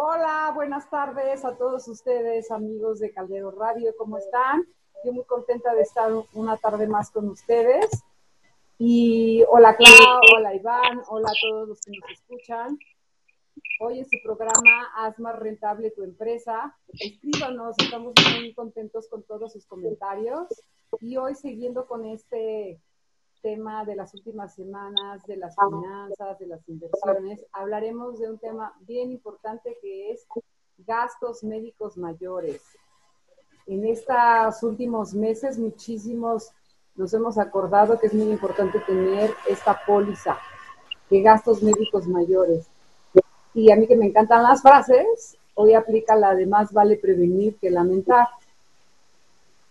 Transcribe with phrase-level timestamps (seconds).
[0.00, 4.64] Hola, buenas tardes a todos ustedes, amigos de Caldero Radio, ¿cómo están?
[5.04, 8.04] Yo muy contenta de estar una tarde más con ustedes.
[8.78, 12.78] Y hola Clau, hola Iván, hola a todos los que nos escuchan.
[13.80, 16.78] Hoy en su programa Haz más rentable tu empresa.
[16.92, 20.46] Escríbanos, estamos muy contentos con todos sus comentarios.
[21.00, 22.80] Y hoy siguiendo con este
[23.40, 28.74] tema de las últimas semanas, de las finanzas, de las inversiones, hablaremos de un tema
[28.80, 30.26] bien importante que es
[30.86, 32.62] gastos médicos mayores.
[33.66, 36.50] En estos últimos meses, muchísimos
[36.94, 40.36] nos hemos acordado que es muy importante tener esta póliza
[41.10, 42.66] de gastos médicos mayores.
[43.54, 47.56] Y a mí que me encantan las frases, hoy aplica la de más vale prevenir
[47.58, 48.26] que lamentar.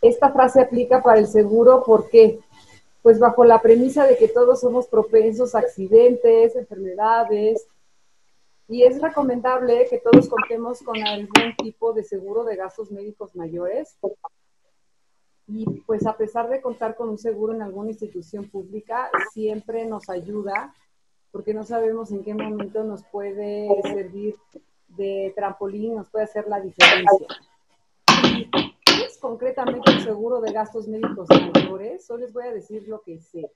[0.02, 2.40] Esta frase aplica para el seguro, ¿por qué?
[3.08, 7.66] Pues bajo la premisa de que todos somos propensos a accidentes, enfermedades,
[8.68, 13.98] y es recomendable que todos contemos con algún tipo de seguro de gastos médicos mayores.
[15.48, 20.10] Y pues a pesar de contar con un seguro en alguna institución pública, siempre nos
[20.10, 20.76] ayuda
[21.32, 24.36] porque no sabemos en qué momento nos puede servir
[24.90, 27.26] de trampolín, nos puede hacer la diferencia
[29.20, 32.06] concretamente un seguro de gastos médicos mayores?
[32.06, 33.52] Solo les voy a decir lo que sé.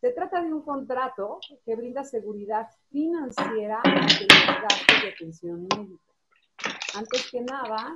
[0.00, 6.10] Se trata de un contrato que brinda seguridad financiera ante los gastos de atención médica.
[6.94, 7.94] Antes que nada,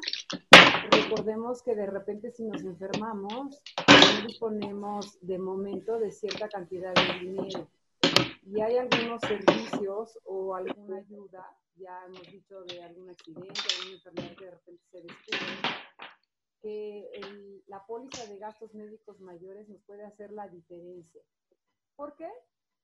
[0.91, 7.19] recordemos que de repente si nos enfermamos, no disponemos de momento de cierta cantidad de
[7.21, 7.69] dinero.
[8.47, 14.37] Y hay algunos servicios o alguna ayuda, ya hemos dicho de algún accidente, alguna enfermedad
[14.37, 15.41] que de repente se descubre,
[16.65, 17.11] que
[17.67, 21.21] la póliza de gastos médicos mayores nos puede hacer la diferencia.
[21.95, 22.31] ¿Por qué?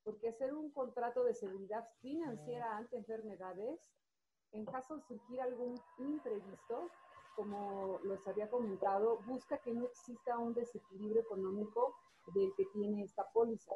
[0.05, 3.81] Porque hacer un contrato de seguridad financiera ante enfermedades,
[4.53, 6.91] en caso de surgir algún imprevisto,
[7.35, 11.95] como les había comentado, busca que no exista un desequilibrio económico
[12.35, 13.73] del que tiene esta póliza.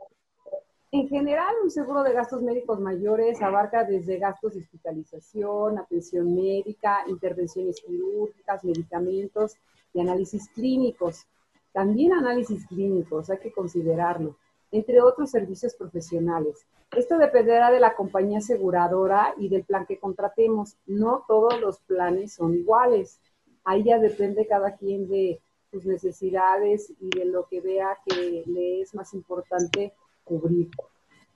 [0.92, 7.04] En general, un seguro de gastos médicos mayores abarca desde gastos de hospitalización, atención médica,
[7.08, 9.56] intervenciones quirúrgicas, medicamentos,
[9.94, 11.26] y análisis clínicos.
[11.72, 14.36] También análisis clínicos, hay que considerarlo,
[14.70, 16.66] entre otros servicios profesionales.
[16.92, 20.76] Esto dependerá de la compañía aseguradora y del plan que contratemos.
[20.86, 23.18] No todos los planes son iguales.
[23.64, 25.40] Ahí ya depende cada quien de
[25.70, 30.70] sus necesidades y de lo que vea que le es más importante cubrir.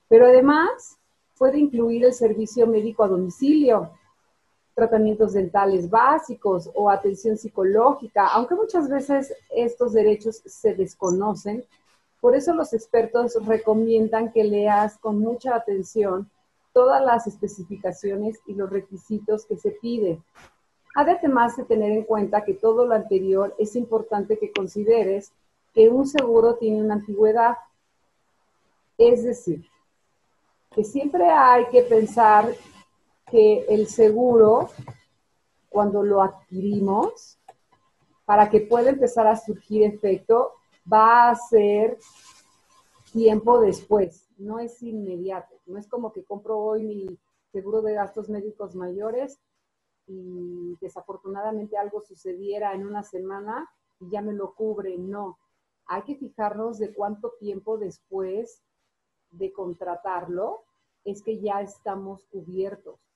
[0.07, 0.97] Pero además
[1.37, 3.91] puede incluir el servicio médico a domicilio,
[4.79, 11.65] tratamientos dentales básicos o atención psicológica, aunque muchas veces estos derechos se desconocen.
[12.21, 16.29] Por eso los expertos recomiendan que leas con mucha atención
[16.71, 20.23] todas las especificaciones y los requisitos que se piden.
[20.95, 25.33] Además de tener en cuenta que todo lo anterior es importante que consideres
[25.73, 27.57] que un seguro tiene una antigüedad.
[28.97, 29.65] Es decir,
[30.73, 32.53] que siempre hay que pensar
[33.29, 34.69] que el seguro,
[35.69, 37.37] cuando lo adquirimos,
[38.25, 40.53] para que pueda empezar a surgir efecto,
[40.91, 41.97] va a ser
[43.11, 45.55] tiempo después, no es inmediato.
[45.65, 47.19] No es como que compro hoy mi
[47.51, 49.39] seguro de gastos médicos mayores
[50.07, 54.97] y desafortunadamente algo sucediera en una semana y ya me lo cubre.
[54.97, 55.39] No,
[55.85, 58.61] hay que fijarnos de cuánto tiempo después
[59.31, 60.63] de contratarlo
[61.03, 63.08] es que ya estamos cubiertos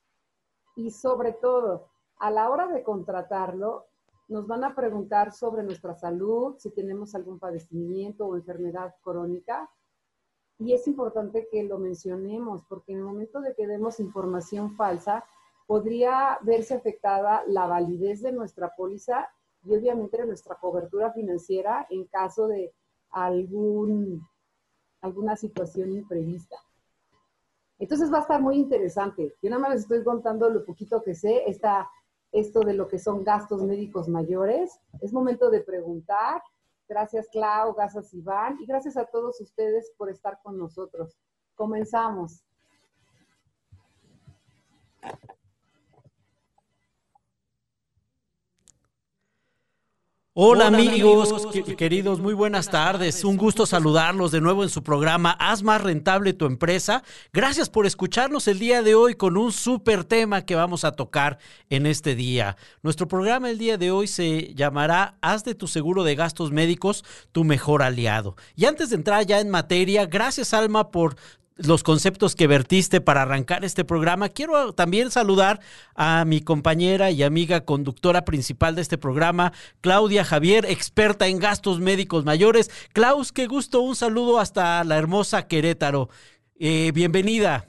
[0.76, 3.88] y sobre todo, a la hora de contratarlo,
[4.28, 9.70] nos van a preguntar sobre nuestra salud, si tenemos algún padecimiento o enfermedad crónica.
[10.60, 15.26] Y es importante que lo mencionemos, porque en el momento de que demos información falsa,
[15.68, 19.28] podría verse afectada la validez de nuestra póliza
[19.66, 22.74] y obviamente nuestra cobertura financiera en caso de
[23.12, 24.28] algún,
[25.02, 26.58] alguna situación imprevista.
[27.84, 29.36] Entonces va a estar muy interesante.
[29.42, 31.92] Yo nada más les estoy contando lo poquito que sé, esta,
[32.32, 34.80] esto de lo que son gastos médicos mayores.
[35.02, 36.42] Es momento de preguntar.
[36.88, 41.18] Gracias Clau, gracias Iván y gracias a todos ustedes por estar con nosotros.
[41.56, 42.46] Comenzamos.
[50.36, 51.46] Hola, amigos,
[51.78, 53.24] queridos, muy buenas tardes.
[53.24, 57.04] Un gusto saludarlos de nuevo en su programa Haz más rentable tu empresa.
[57.32, 61.38] Gracias por escucharnos el día de hoy con un súper tema que vamos a tocar
[61.70, 62.58] en este día.
[62.82, 67.06] Nuestro programa el día de hoy se llamará Haz de tu seguro de gastos médicos
[67.32, 68.36] tu mejor aliado.
[68.56, 71.16] Y antes de entrar ya en materia, gracias Alma por
[71.56, 74.30] los conceptos que vertiste para arrancar este programa.
[74.30, 75.60] Quiero también saludar
[75.96, 81.80] a mi compañera y amiga conductora principal de este programa, Claudia Javier, experta en gastos
[81.80, 82.70] médicos mayores.
[82.94, 86.10] Klaus, qué gusto, un saludo hasta la hermosa Querétaro.
[86.60, 87.68] Eh, bienvenida.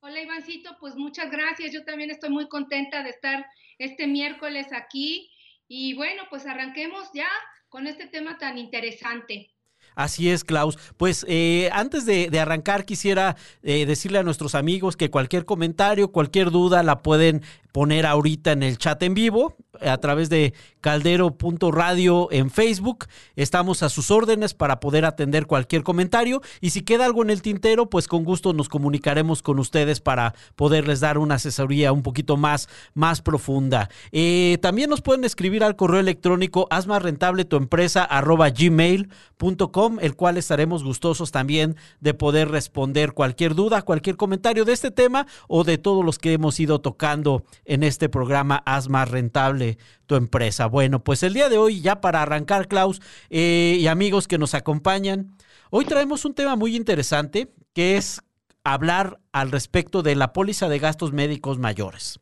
[0.00, 1.72] Hola Ivancito, pues muchas gracias.
[1.72, 3.46] Yo también estoy muy contenta de estar
[3.78, 5.30] este miércoles aquí.
[5.68, 7.28] Y bueno, pues arranquemos ya
[7.68, 9.50] con este tema tan interesante.
[9.94, 10.78] Así es, Klaus.
[10.96, 16.50] Pues eh, antes de, arrancar, quisiera eh, decirle a nuestros amigos que cualquier comentario, cualquier
[16.50, 17.42] duda la pueden
[17.72, 23.06] poner ahorita en el chat en vivo a través de caldero.radio en Facebook.
[23.36, 27.42] Estamos a sus órdenes para poder atender cualquier comentario y si queda algo en el
[27.42, 32.36] tintero, pues con gusto nos comunicaremos con ustedes para poderles dar una asesoría un poquito
[32.36, 33.88] más, más profunda.
[34.10, 39.98] Eh, también nos pueden escribir al correo electrónico haz más rentable tu empresa arroba gmail.com,
[40.00, 45.26] el cual estaremos gustosos también de poder responder cualquier duda, cualquier comentario de este tema
[45.48, 50.14] o de todos los que hemos ido tocando en este programa Haz más rentable tu
[50.16, 50.66] empresa.
[50.66, 53.00] Bueno, pues el día de hoy, ya para arrancar, Klaus
[53.30, 55.36] eh, y amigos que nos acompañan,
[55.70, 58.22] hoy traemos un tema muy interesante que es
[58.64, 62.20] hablar al respecto de la póliza de gastos médicos mayores.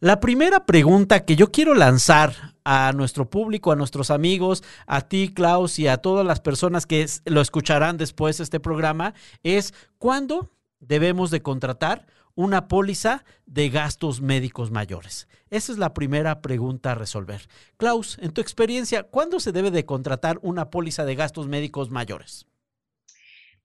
[0.00, 5.32] La primera pregunta que yo quiero lanzar a nuestro público, a nuestros amigos, a ti,
[5.32, 10.50] Klaus, y a todas las personas que lo escucharán después de este programa, es ¿cuándo
[10.80, 15.26] debemos de contratar una póliza de gastos médicos mayores?
[15.50, 17.48] Esa es la primera pregunta a resolver.
[17.76, 22.46] Klaus, en tu experiencia, ¿cuándo se debe de contratar una póliza de gastos médicos mayores?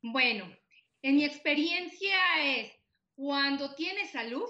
[0.02, 0.52] Bueno,
[1.04, 2.72] en mi experiencia es
[3.14, 4.50] cuando tienes salud,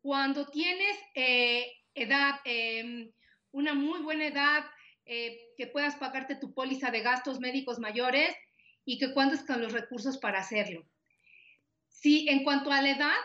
[0.00, 3.12] cuando tienes eh, edad, em,
[3.50, 4.64] una muy buena edad,
[5.04, 8.34] eh, que puedas pagarte tu póliza de gastos médicos mayores
[8.84, 10.86] y que cuentes con los recursos para hacerlo.
[12.00, 13.16] Si en cuanto a la edad,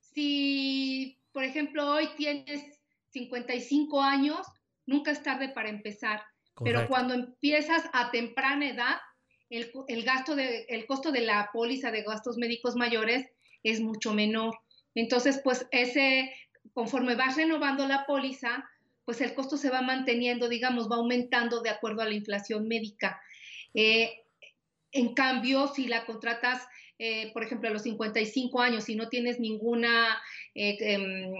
[0.00, 2.80] si por ejemplo hoy tienes
[3.10, 4.46] 55 años,
[4.86, 6.22] nunca es tarde para empezar.
[6.62, 8.96] Pero cuando empiezas a temprana edad,
[9.50, 13.28] el, gasto de, el costo de la póliza de gastos médicos mayores
[13.62, 14.58] es mucho menor.
[14.94, 16.32] Entonces, pues ese,
[16.72, 18.64] conforme vas renovando la póliza,
[19.04, 23.20] pues el costo se va manteniendo, digamos, va aumentando de acuerdo a la inflación médica.
[23.74, 24.22] Eh,
[24.92, 26.62] en cambio, si la contratas
[26.98, 30.20] eh, por ejemplo, a los 55 años y no tienes ninguna
[30.54, 31.34] eh, em,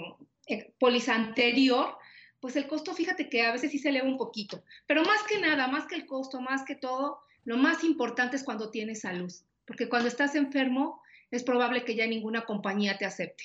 [0.49, 1.97] eh, póliza anterior,
[2.41, 4.65] pues el costo, fíjate que a veces sí se eleva un poquito.
[4.87, 8.45] Pero más que nada, más que el costo, más que todo, lo más importante es
[8.45, 9.33] cuando tienes salud,
[9.64, 11.00] porque cuando estás enfermo
[11.31, 13.45] es probable que ya ninguna compañía te acepte.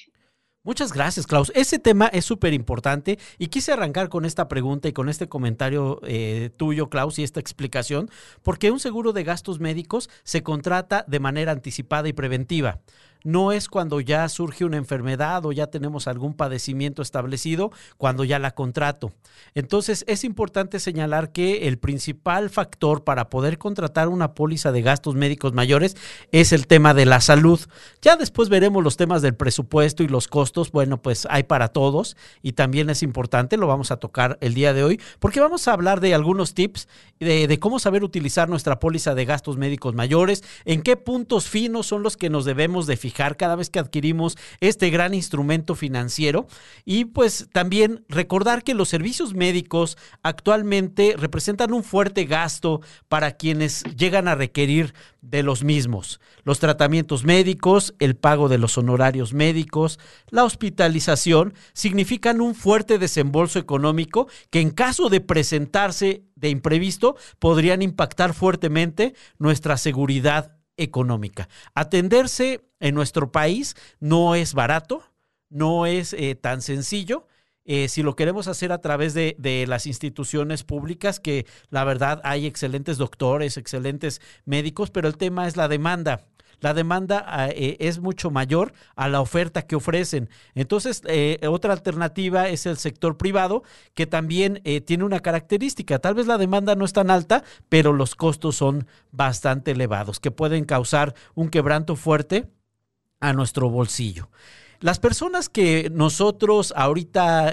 [0.63, 1.53] Muchas gracias, Klaus.
[1.55, 6.01] Ese tema es súper importante y quise arrancar con esta pregunta y con este comentario
[6.03, 8.09] eh, tuyo, Klaus, y esta explicación,
[8.43, 12.81] porque un seguro de gastos médicos se contrata de manera anticipada y preventiva
[13.23, 18.39] no es cuando ya surge una enfermedad o ya tenemos algún padecimiento establecido, cuando ya
[18.39, 19.11] la contrato.
[19.55, 25.15] Entonces, es importante señalar que el principal factor para poder contratar una póliza de gastos
[25.15, 25.97] médicos mayores
[26.31, 27.59] es el tema de la salud.
[28.01, 30.71] Ya después veremos los temas del presupuesto y los costos.
[30.71, 34.73] Bueno, pues hay para todos y también es importante, lo vamos a tocar el día
[34.73, 36.88] de hoy, porque vamos a hablar de algunos tips
[37.19, 42.03] de, cómo saber utilizar nuestra póliza de gastos médicos mayores, en qué puntos finos son
[42.03, 46.47] los que nos debemos de fijar cada vez que adquirimos este gran instrumento financiero
[46.85, 53.83] y pues también recordar que los servicios médicos actualmente representan un fuerte gasto para quienes
[53.95, 56.19] llegan a requerir de los mismos.
[56.43, 59.99] Los tratamientos médicos, el pago de los honorarios médicos,
[60.29, 67.81] la hospitalización significan un fuerte desembolso económico que en caso de presentarse de imprevisto podrían
[67.81, 71.50] impactar fuertemente nuestra seguridad económica.
[71.75, 75.03] Atenderse en nuestro país no es barato,
[75.50, 77.27] no es eh, tan sencillo.
[77.65, 82.19] Eh, si lo queremos hacer a través de, de, las instituciones públicas, que la verdad
[82.24, 86.25] hay excelentes doctores, excelentes médicos, pero el tema es la demanda
[86.61, 90.29] la demanda ah, eh, es mucho mayor a la oferta que ofrecen.
[90.55, 93.63] Entonces, eh, otra alternativa es el sector privado,
[93.93, 95.99] que también eh, tiene una característica.
[95.99, 100.31] Tal vez la demanda no es tan alta, pero los costos son bastante elevados, que
[100.31, 102.49] pueden causar un quebranto fuerte
[103.19, 104.29] a nuestro bolsillo.
[104.81, 107.51] Las personas que nosotros ahorita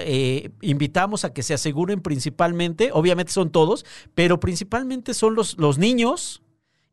[0.61, 3.85] invitamos a que se aseguren principalmente, obviamente son todos,
[4.15, 6.41] pero principalmente son los, los niños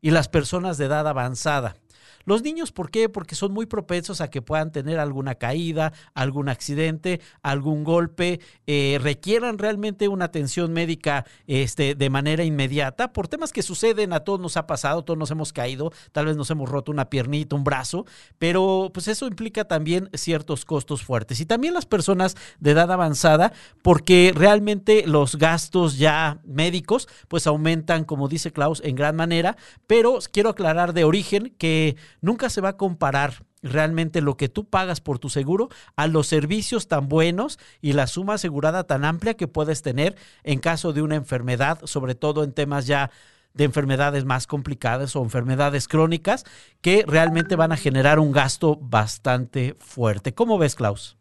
[0.01, 1.77] y las personas de edad avanzada.
[2.25, 3.07] Los niños, ¿por qué?
[3.09, 8.99] Porque son muy propensos a que puedan tener alguna caída, algún accidente, algún golpe, eh,
[9.01, 14.39] requieran realmente una atención médica este, de manera inmediata por temas que suceden, a todos
[14.39, 17.63] nos ha pasado, todos nos hemos caído, tal vez nos hemos roto una piernita, un
[17.63, 18.05] brazo,
[18.39, 21.39] pero pues eso implica también ciertos costos fuertes.
[21.39, 28.03] Y también las personas de edad avanzada, porque realmente los gastos ya médicos pues aumentan,
[28.03, 32.69] como dice Klaus, en gran manera, pero quiero aclarar de origen que nunca se va
[32.69, 37.59] a comparar realmente lo que tú pagas por tu seguro a los servicios tan buenos
[37.81, 42.15] y la suma asegurada tan amplia que puedes tener en caso de una enfermedad, sobre
[42.15, 43.11] todo en temas ya
[43.53, 46.43] de enfermedades más complicadas o enfermedades crónicas
[46.81, 50.33] que realmente van a generar un gasto bastante fuerte.
[50.33, 51.17] ¿Cómo ves, Klaus?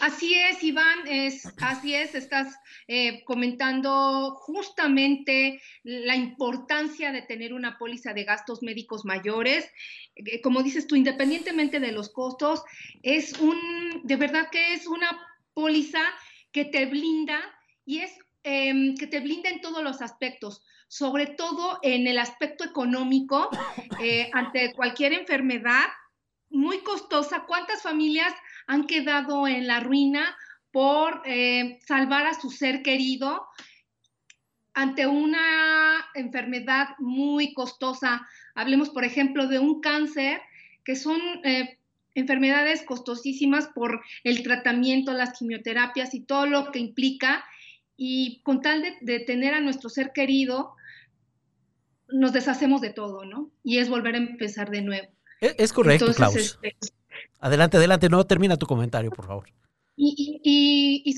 [0.00, 2.54] Así es, Iván, es, así es, estás
[2.86, 9.70] eh, comentando justamente la importancia de tener una póliza de gastos médicos mayores.
[10.14, 12.62] Eh, como dices tú, independientemente de los costos,
[13.02, 15.08] es un, de verdad que es una
[15.54, 16.02] póliza
[16.52, 17.40] que te blinda
[17.86, 22.64] y es em, que te blinda en todos los aspectos, sobre todo en el aspecto
[22.64, 23.48] económico,
[24.00, 25.86] eh, ante cualquier enfermedad
[26.50, 27.44] muy costosa.
[27.46, 28.34] ¿Cuántas familias
[28.66, 30.36] han quedado en la ruina
[30.72, 33.46] por eh, salvar a su ser querido
[34.74, 38.26] ante una enfermedad muy costosa.
[38.54, 40.42] Hablemos, por ejemplo, de un cáncer,
[40.84, 41.78] que son eh,
[42.14, 47.42] enfermedades costosísimas por el tratamiento, las quimioterapias y todo lo que implica.
[47.96, 50.74] Y con tal de, tener a nuestro ser querido,
[52.08, 53.50] nos deshacemos de todo, ¿no?
[53.64, 55.08] Y es volver a empezar de nuevo.
[55.40, 56.58] E, es, correcto, Klaus.
[56.60, 56.76] Este,
[57.40, 59.48] Adelante, adelante, no termina tu comentario, por favor.
[59.98, 61.16] Y,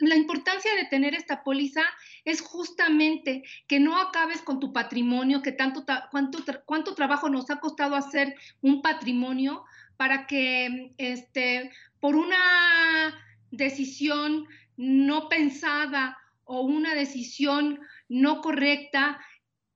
[0.00, 1.82] la importancia de tener esta póliza
[2.24, 7.60] es justamente que no acabes con tu patrimonio, que tanto cuánto, cuánto trabajo nos ha
[7.60, 9.64] costado hacer un patrimonio
[9.96, 11.70] para que este,
[12.00, 13.14] por una
[13.52, 14.46] decisión
[14.76, 19.20] no pensada o una decisión no correcta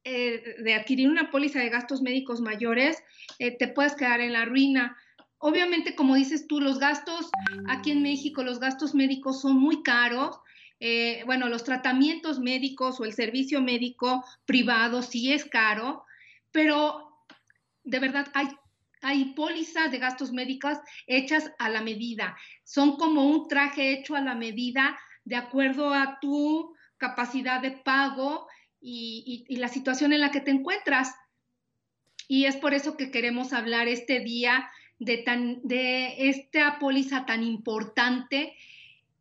[0.02, 3.02] eh, de adquirir una póliza de gastos médicos mayores,
[3.38, 4.96] eh, te puedas quedar en la ruina.
[5.38, 7.30] Obviamente, como dices tú, los gastos
[7.68, 10.40] aquí en México, los gastos médicos son muy caros.
[10.80, 16.04] Eh, bueno, los tratamientos médicos o el servicio médico privado sí es caro,
[16.52, 17.22] pero
[17.84, 18.48] de verdad hay,
[19.02, 22.36] hay pólizas de gastos médicos hechas a la medida.
[22.64, 28.46] Son como un traje hecho a la medida de acuerdo a tu capacidad de pago
[28.80, 31.14] y la situación en la que te encuentras.
[32.28, 37.42] Y es por eso que queremos hablar este día de, tan, de esta póliza tan
[37.42, 38.54] importante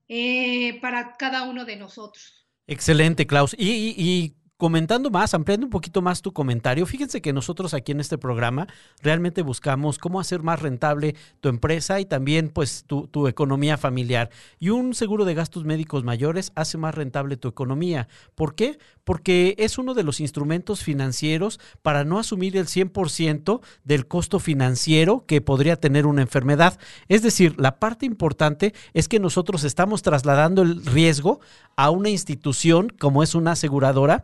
[0.08, 2.48] eh, para cada uno de nosotros.
[2.67, 3.55] Excelente, Klaus.
[3.58, 8.17] y comentando más, ampliando un poquito más tu comentario, fíjense que nosotros aquí en este
[8.17, 8.67] programa
[9.01, 14.29] realmente buscamos cómo hacer más rentable tu empresa y también pues tu, tu, economía familiar.
[14.59, 18.07] Y un seguro de gastos médicos mayores hace más rentable tu economía.
[18.33, 18.77] ¿Por qué?
[19.03, 25.25] Porque es uno de los instrumentos financieros para no asumir el 100% del costo financiero
[25.25, 26.79] que podría tener una enfermedad.
[27.09, 31.39] Es decir, la parte importante es que nosotros estamos trasladando el riesgo
[31.75, 34.24] a una institución como es una aseguradora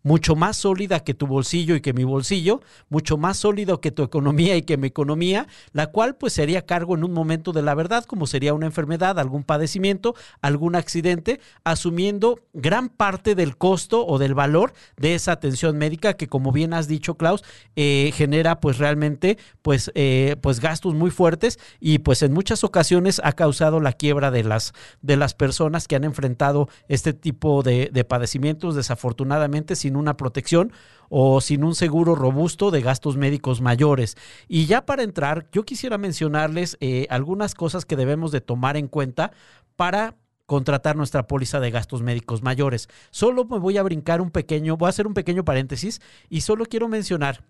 [0.03, 4.03] mucho más sólida que tu bolsillo y que mi bolsillo, mucho más sólido que tu
[4.03, 7.75] economía y que mi economía, la cual pues sería cargo en un momento de la
[7.75, 14.17] verdad, como sería una enfermedad, algún padecimiento, algún accidente, asumiendo gran parte del costo o
[14.17, 17.43] del valor de esa atención médica que como bien has dicho Klaus,
[17.75, 23.21] eh, genera pues realmente pues, eh, pues gastos muy fuertes y pues en muchas ocasiones
[23.23, 27.89] ha causado la quiebra de las, de las personas que han enfrentado este tipo de,
[27.91, 28.75] de padecimientos.
[28.75, 30.71] Desafortunadamente sin una protección
[31.09, 34.15] o sin un seguro robusto de gastos médicos mayores.
[34.47, 38.87] Y ya para entrar, yo quisiera mencionarles eh, algunas cosas que debemos de tomar en
[38.87, 39.31] cuenta
[39.75, 42.89] para contratar nuestra póliza de gastos médicos mayores.
[43.09, 46.65] Solo me voy a brincar un pequeño, voy a hacer un pequeño paréntesis y solo
[46.65, 47.43] quiero mencionar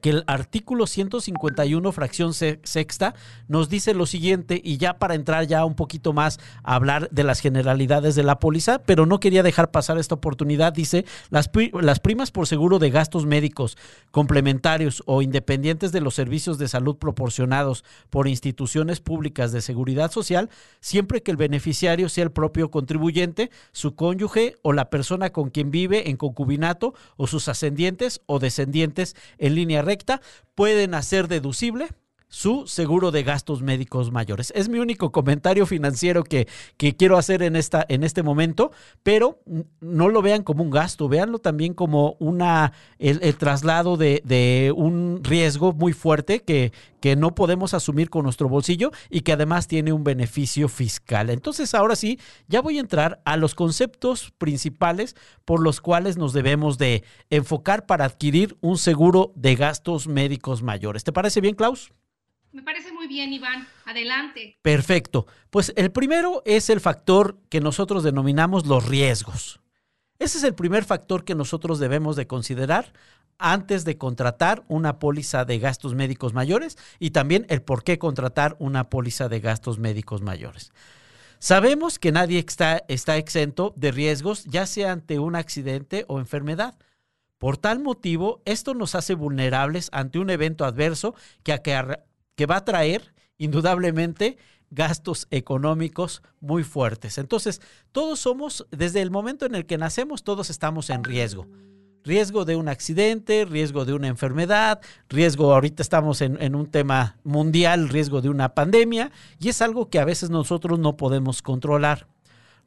[0.00, 3.14] que el artículo 151, fracción sexta,
[3.48, 7.24] nos dice lo siguiente, y ya para entrar ya un poquito más a hablar de
[7.24, 11.98] las generalidades de la póliza, pero no quería dejar pasar esta oportunidad, dice, las, las
[11.98, 13.76] primas por seguro de gastos médicos
[14.12, 20.50] complementarios o independientes de los servicios de salud proporcionados por instituciones públicas de seguridad social,
[20.78, 25.72] siempre que el beneficiario sea el propio contribuyente, su cónyuge o la persona con quien
[25.72, 30.20] vive en concubinato o sus ascendientes o descendientes en línea recta,
[30.54, 31.88] pueden hacer deducible
[32.30, 34.52] su seguro de gastos médicos mayores.
[34.56, 36.46] Es mi único comentario financiero que,
[36.76, 38.70] que, quiero hacer en, esta, en este momento,
[39.02, 39.42] pero
[39.80, 44.72] no lo vean como un gasto, véanlo también como una, el, el traslado de, de,
[44.74, 49.66] un riesgo muy fuerte que, que no podemos asumir con nuestro bolsillo y que además
[49.66, 51.30] tiene un beneficio fiscal.
[51.30, 56.32] Entonces, ahora sí, ya voy a entrar a los conceptos principales por los cuales nos
[56.32, 61.02] debemos de enfocar para adquirir un seguro de gastos médicos mayores.
[61.02, 61.90] ¿Te parece bien, Klaus?
[62.52, 63.66] Me parece muy bien, Iván.
[63.84, 64.58] Adelante.
[64.62, 65.26] Perfecto.
[65.50, 69.60] Pues el primero es el factor que nosotros denominamos los riesgos.
[70.18, 72.92] Ese es el primer factor que nosotros debemos de considerar
[73.38, 78.54] antes de contratar una póliza de gastos médicos mayores y también el por qué contratar
[78.58, 80.72] una póliza de gastos médicos mayores.
[81.38, 86.74] Sabemos que nadie está, está exento de riesgos, ya sea ante un accidente o enfermedad.
[87.38, 91.54] Por tal motivo, esto nos hace vulnerables ante un evento adverso que,
[92.40, 94.38] que va a traer indudablemente
[94.70, 97.18] gastos económicos muy fuertes.
[97.18, 97.60] Entonces,
[97.92, 101.46] todos somos, desde el momento en el que nacemos, todos estamos en riesgo.
[102.02, 104.80] Riesgo de un accidente, riesgo de una enfermedad,
[105.10, 109.90] riesgo, ahorita estamos en, en, un tema mundial, riesgo de una pandemia, y es algo
[109.90, 112.06] que a veces nosotros no podemos controlar.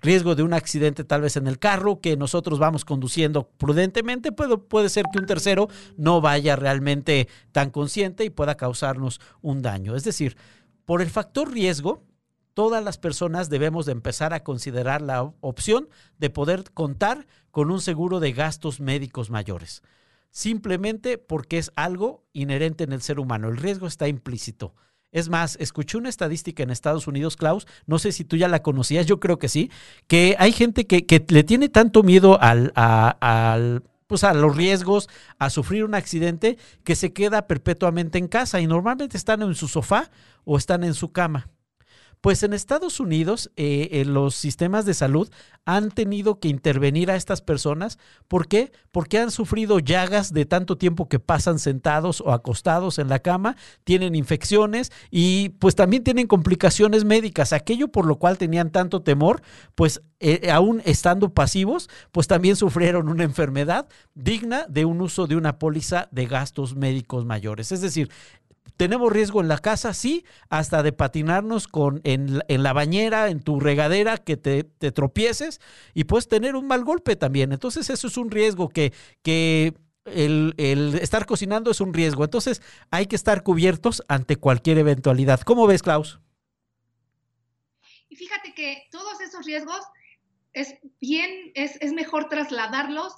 [0.04, 4.58] Riesgo de un accidente tal vez en el carro, que nosotros vamos conduciendo prudentemente, puede,
[4.58, 9.96] puede ser que un tercero no vaya realmente tan consciente y pueda causarnos un daño.
[9.96, 10.36] Es decir,
[10.84, 12.04] por el factor riesgo,
[12.54, 17.80] todas las personas debemos de empezar a considerar la opción de poder contar con un
[17.80, 19.84] seguro de gastos médicos mayores.
[20.32, 23.48] Simplemente porque es algo inherente en el ser humano.
[23.48, 24.76] El riesgo está implícito.
[25.14, 28.62] Es más, escuché una estadística en Estados Unidos, Klaus, no sé si tú ya la
[28.62, 29.72] conocías, yo creo que sí,
[30.08, 34.56] que hay gente que, que le tiene tanto miedo al, a, al pues a los
[34.56, 39.56] riesgos, a sufrir un accidente, que se queda perpetuamente en casa y normalmente están en
[39.56, 40.12] su sofá
[40.46, 41.50] o están en su cama.
[42.24, 45.30] Pues en Estados Unidos eh, eh, los sistemas de salud
[45.66, 48.00] han tenido que intervenir a estas personas.
[48.30, 48.72] ¿Por qué?
[48.92, 53.58] Porque han sufrido llagas de tanto tiempo que pasan sentados o acostados en la cama,
[53.84, 57.52] tienen infecciones y pues también tienen complicaciones médicas.
[57.52, 59.42] Aquello por lo cual tenían tanto temor,
[59.76, 65.36] pues eh, aún estando pasivos, pues también sufrieron una enfermedad digna de un uso de
[65.36, 67.74] una póliza de gastos médicos mayores.
[67.74, 68.10] Es decir,
[68.78, 73.60] tenemos riesgo en la casa, sí, hasta de patinarnos con, en, la bañera, en tu
[73.60, 75.62] regadera, que te, te, tropieces
[75.94, 77.52] y puedes tener un mal golpe también.
[77.52, 79.74] Entonces eso es un riesgo que, que
[80.06, 82.24] el, el, estar cocinando es un riesgo.
[82.24, 85.42] Entonces hay que estar cubiertos ante cualquier eventualidad.
[85.42, 86.20] ¿Cómo ves, Klaus?
[88.10, 89.82] Y fíjate que todos esos riesgos
[90.54, 93.14] es bien, es, es mejor trasladarlos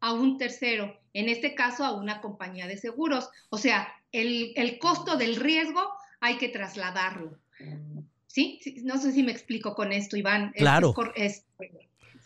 [0.00, 3.28] a un tercero, en este caso a una compañía de seguros.
[3.50, 5.80] O sea, el, el costo del riesgo
[6.20, 7.38] hay que trasladarlo.
[8.26, 8.60] ¿Sí?
[8.84, 10.52] No sé si me explico con esto, Iván.
[10.56, 10.94] Claro.
[11.16, 11.68] Es, es,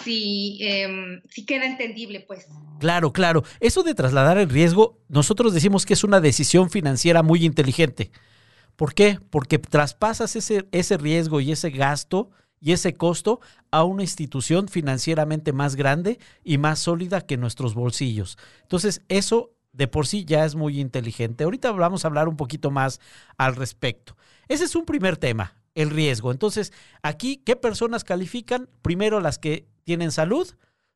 [0.02, 2.46] si, eh, si queda entendible, pues.
[2.80, 3.44] Claro, claro.
[3.61, 8.11] Eso de trasladar el riesgo, nosotros decimos que es una decisión financiera muy inteligente.
[8.76, 9.18] ¿Por qué?
[9.30, 12.30] Porque traspasas ese, ese riesgo y ese gasto
[12.62, 13.40] y ese costo
[13.72, 18.38] a una institución financieramente más grande y más sólida que nuestros bolsillos.
[18.62, 21.42] Entonces, eso de por sí ya es muy inteligente.
[21.42, 23.01] Ahorita vamos a hablar un poquito más
[23.37, 24.16] al respecto.
[24.46, 26.31] Ese es un primer tema, el riesgo.
[26.31, 26.72] Entonces,
[27.03, 28.68] aquí, ¿qué personas califican?
[28.81, 30.48] Primero, las que tienen salud.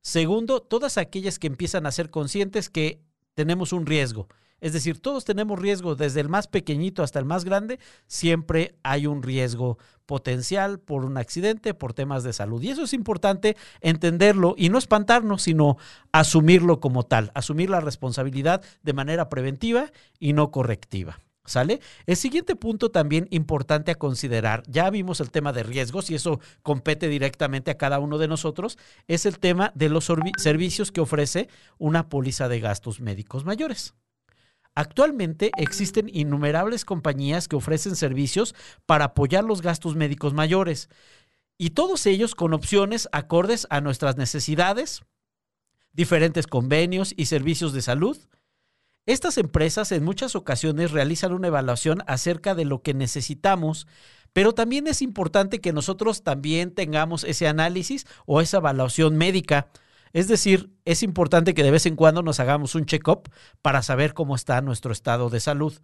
[0.02, 3.00] Segundo, todas aquellas que empiezan a ser conscientes que
[3.34, 4.28] tenemos un riesgo.
[4.60, 9.06] Es decir, todos tenemos riesgo, desde el más pequeñito hasta el más grande, siempre hay
[9.06, 12.62] un riesgo potencial por un accidente, por temas de salud.
[12.62, 15.76] Y eso es importante entenderlo y no espantarnos, sino
[16.12, 21.18] asumirlo como tal, asumir la responsabilidad de manera preventiva y no correctiva.
[21.44, 21.80] ¿Sale?
[22.06, 26.40] El siguiente punto también importante a considerar, ya vimos el tema de riesgos y eso
[26.62, 31.48] compete directamente a cada uno de nosotros, es el tema de los servicios que ofrece
[31.78, 33.94] una póliza de gastos médicos mayores.
[34.76, 40.90] Actualmente existen innumerables compañías que ofrecen servicios para apoyar los gastos médicos mayores
[41.56, 45.00] y todos ellos con opciones acordes a nuestras necesidades,
[45.94, 48.18] diferentes convenios y servicios de salud.
[49.06, 53.86] Estas empresas en muchas ocasiones realizan una evaluación acerca de lo que necesitamos,
[54.34, 59.70] pero también es importante que nosotros también tengamos ese análisis o esa evaluación médica
[60.12, 63.30] es decir, es importante que de vez en cuando nos hagamos un check-up
[63.62, 65.74] para saber cómo está nuestro estado de salud.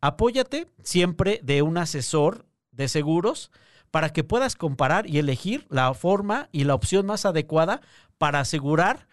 [0.00, 3.50] Apóyate siempre de un asesor de seguros
[3.90, 7.80] para que puedas comparar y elegir la forma y la opción más adecuada
[8.18, 9.08] para asegurar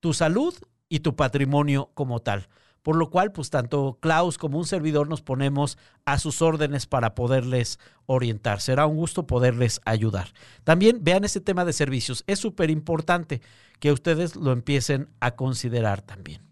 [0.00, 0.54] tu salud
[0.88, 2.48] y tu patrimonio como tal.
[2.82, 7.14] por lo cual pues tanto Klaus como un servidor nos ponemos a sus órdenes para
[7.14, 8.62] poderles orientar.
[8.62, 10.32] Será un gusto poderles ayudar.
[10.64, 13.42] También vean ese tema de servicios, es súper importante
[13.80, 16.42] que ustedes lo empiecen a considerar también.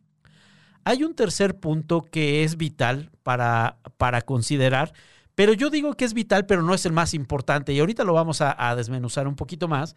[0.84, 4.92] Hay un tercer punto que es vital para, para considerar,
[5.34, 8.12] pero yo digo que es vital, pero no es el más importante, y ahorita lo
[8.12, 9.96] vamos a, a desmenuzar un poquito más,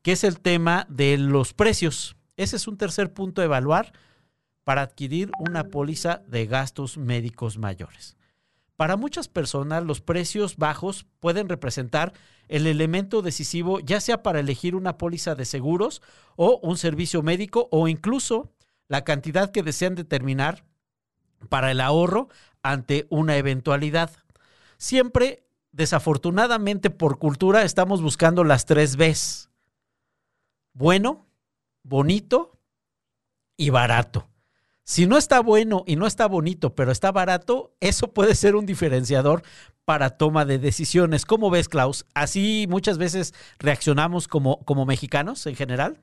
[0.00, 2.16] que es el tema de los precios.
[2.36, 3.92] Ese es un tercer punto a evaluar
[4.64, 8.16] para adquirir una póliza de gastos médicos mayores.
[8.82, 12.14] Para muchas personas, los precios bajos pueden representar
[12.48, 16.02] el elemento decisivo, ya sea para elegir una póliza de seguros
[16.34, 18.50] o un servicio médico o incluso
[18.88, 20.64] la cantidad que desean determinar
[21.48, 22.28] para el ahorro
[22.64, 24.10] ante una eventualidad.
[24.78, 29.48] Siempre, desafortunadamente por cultura, estamos buscando las tres Bs.
[30.72, 31.24] Bueno,
[31.84, 32.58] bonito
[33.56, 34.31] y barato.
[34.84, 38.66] Si no está bueno y no está bonito, pero está barato, eso puede ser un
[38.66, 39.42] diferenciador
[39.84, 41.24] para toma de decisiones.
[41.24, 42.04] ¿Cómo ves, Klaus?
[42.14, 46.02] ¿Así muchas veces reaccionamos como, como mexicanos en general?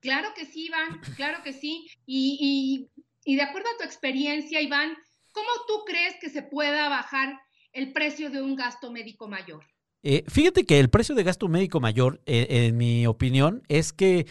[0.00, 1.88] Claro que sí, Iván, claro que sí.
[2.06, 2.88] Y,
[3.26, 4.96] de acuerdo a tu experiencia, Iván,
[5.32, 7.38] ¿cómo tú crees que se pueda bajar
[7.72, 9.64] el precio de un gasto médico mayor?
[10.02, 14.26] Eh, fíjate que el precio de gasto médico mayor, eh, en mi opinión, es que,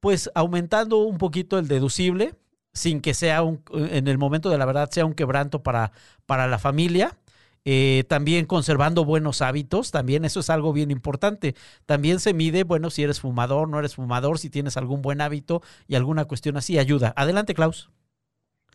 [0.00, 2.34] pues, aumentando un poquito el deducible,
[2.78, 5.92] sin que sea un, en el momento de la verdad sea un quebranto para,
[6.26, 7.18] para la familia,
[7.64, 11.54] eh, también conservando buenos hábitos, también eso es algo bien importante.
[11.84, 15.62] También se mide, bueno, si eres fumador, no eres fumador, si tienes algún buen hábito
[15.86, 17.12] y alguna cuestión así, ayuda.
[17.16, 17.90] Adelante, Klaus.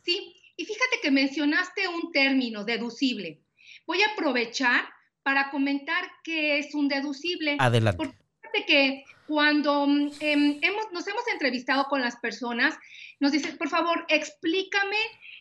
[0.03, 3.41] Sí, y fíjate que mencionaste un término, deducible.
[3.87, 4.85] Voy a aprovechar
[5.23, 7.57] para comentar qué es un deducible.
[7.59, 7.97] Adelante.
[7.97, 12.75] Porque fíjate que cuando mm, em, hemos, nos hemos entrevistado con las personas,
[13.19, 14.97] nos dicen, por favor, explícame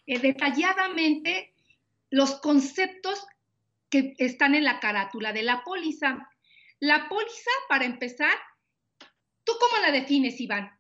[0.07, 1.53] eh, detalladamente
[2.11, 3.27] los conceptos
[3.89, 6.29] que están en la carátula de la póliza.
[6.81, 8.35] La póliza, para empezar,
[9.45, 10.71] ¿tú cómo la defines, Iván?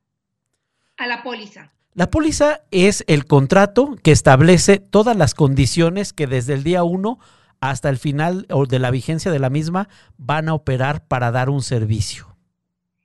[0.96, 1.72] A la póliza.
[1.94, 7.18] La póliza es el contrato que establece todas las condiciones que desde el día 1
[7.60, 11.62] hasta el final de la vigencia de la misma van a operar para dar un
[11.62, 12.31] servicio.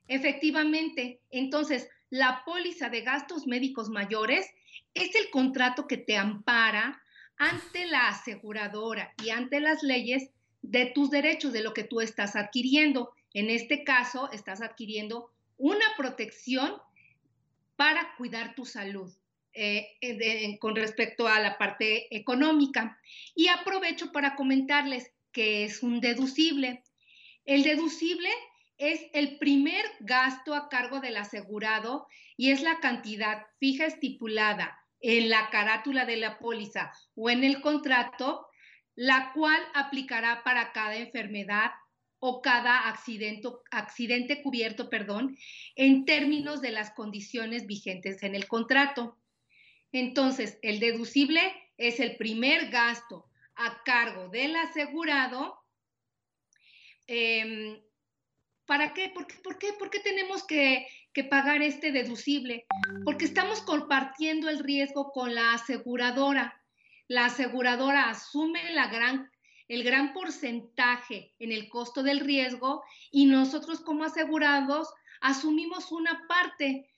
[0.08, 4.46] Efectivamente, entonces la póliza de gastos médicos mayores
[4.94, 7.02] es el contrato que te ampara
[7.36, 10.30] ante la aseguradora y ante las leyes
[10.62, 13.12] de tus derechos, de lo que tú estás adquiriendo.
[13.32, 16.72] En este caso, estás adquiriendo una protección
[17.76, 19.12] para cuidar tu salud
[19.52, 22.98] eh, con respecto a la parte económica.
[23.34, 26.82] Y aprovecho para comentarles que es un deducible.
[27.44, 28.30] El deducible
[28.78, 35.28] es el primer gasto a cargo del asegurado y es la cantidad fija estipulada en
[35.28, 38.46] la carátula de la póliza o en el contrato,
[38.94, 41.72] la cual aplicará para cada enfermedad
[42.20, 45.36] o cada accidente, accidente cubierto, perdón,
[45.76, 49.16] en términos de las condiciones vigentes en el contrato.
[49.92, 51.40] Entonces, el deducible
[51.76, 55.60] es el primer gasto a cargo del asegurado.
[57.06, 57.80] Em,
[58.68, 59.08] ¿Para qué?
[59.08, 59.26] ¿Por,
[59.58, 59.72] qué?
[59.72, 60.86] ¿Por qué tenemos que,
[61.30, 62.66] pagar este deducible?
[63.02, 66.62] Porque estamos compartiendo el riesgo con la aseguradora.
[67.08, 68.60] La aseguradora asume
[69.68, 76.90] el gran porcentaje en el costo del riesgo y nosotros como asegurados asumimos una parte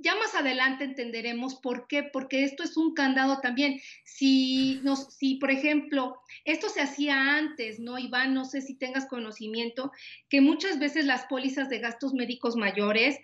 [0.00, 3.80] ya más adelante entenderemos por qué, porque esto es un candado también.
[4.04, 8.34] Si, nos, si, por ejemplo, esto se hacía antes, ¿no, Iván?
[8.34, 9.92] No sé si tengas conocimiento,
[10.28, 13.18] que muchas veces las pólizas de gastos médicos mayores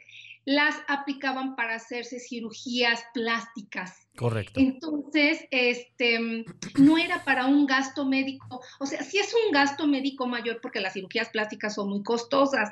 [0.45, 4.07] las aplicaban para hacerse cirugías plásticas.
[4.17, 4.61] Correcto.
[4.61, 6.45] Entonces, este,
[6.79, 10.81] no era para un gasto médico, o sea, sí es un gasto médico mayor porque
[10.81, 12.71] las cirugías plásticas son muy costosas,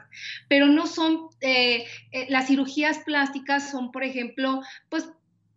[0.48, 5.08] pero no son, eh, eh, las cirugías plásticas son, por ejemplo, pues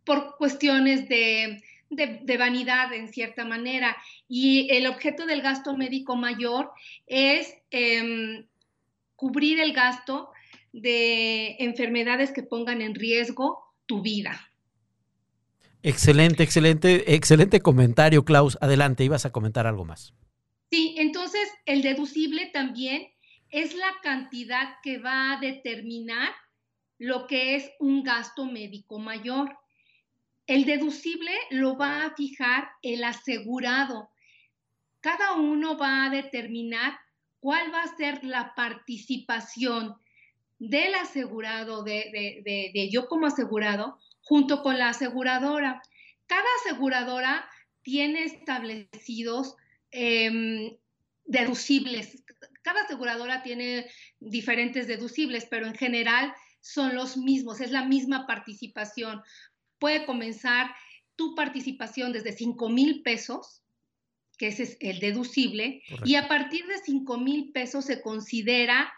[0.06, 3.97] por cuestiones de, de, vanidad en cierta manera.
[4.28, 6.71] Y el objeto del gasto médico mayor
[7.08, 8.45] es em,
[9.15, 10.30] cubrir el gasto
[10.75, 14.51] de enfermedades que pongan en riesgo tu vida.
[15.83, 18.57] Excelente, excelente, excelente comentario, Klaus.
[18.59, 20.13] Adelante, ibas a comentar algo más.
[20.71, 23.07] Sí, entonces el deducible también
[23.49, 26.33] es la cantidad que va a determinar
[26.97, 29.55] lo que es un gasto médico mayor.
[30.47, 34.09] El deducible lo va a fijar el asegurado.
[34.99, 36.97] Cada uno va a determinar
[37.39, 39.95] cuál va a ser la participación
[40.59, 45.81] del asegurado, de, yo como asegurado, junto con la aseguradora.
[46.25, 47.47] cada aseguradora
[47.83, 49.55] tiene establecidos
[49.91, 50.75] em,
[51.25, 52.23] deducibles.
[52.63, 53.85] Cada aseguradora tiene
[54.19, 59.21] diferentes deducibles, pero en general son los mismos, es la misma participación.
[59.77, 60.73] Puede comenzar
[61.15, 63.61] tu participación desde 5 mil pesos,
[64.37, 68.91] que ese es el deducible, y a partir de 5 mil pesos se considera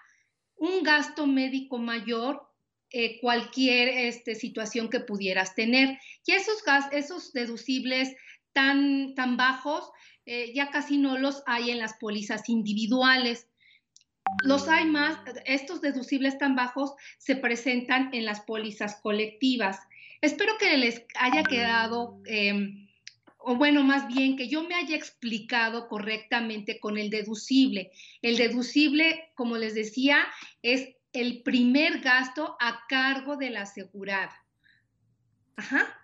[0.58, 2.48] un gasto médico mayor
[2.90, 6.00] eh, cualquier este, situación que pudieras tener.
[6.26, 8.16] Y esos, esos deducibles
[8.54, 9.92] tan, tan bajos
[10.28, 13.48] eh, ya casi no los hay en las pólizas individuales.
[14.44, 19.80] Los hay más, estos deducibles tan bajos se presentan en las pólizas colectivas.
[20.20, 22.87] Espero que les haya quedado, em,
[23.50, 27.92] o bueno, más bien que yo me haya explicado correctamente con el deducible.
[28.22, 30.28] El deducible, como les decía,
[30.62, 34.36] es el primer gasto a cargo de la asegurada.
[35.56, 35.98] Ajá.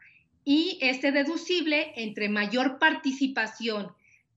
[0.45, 3.91] Y este deducible, entre mayor participación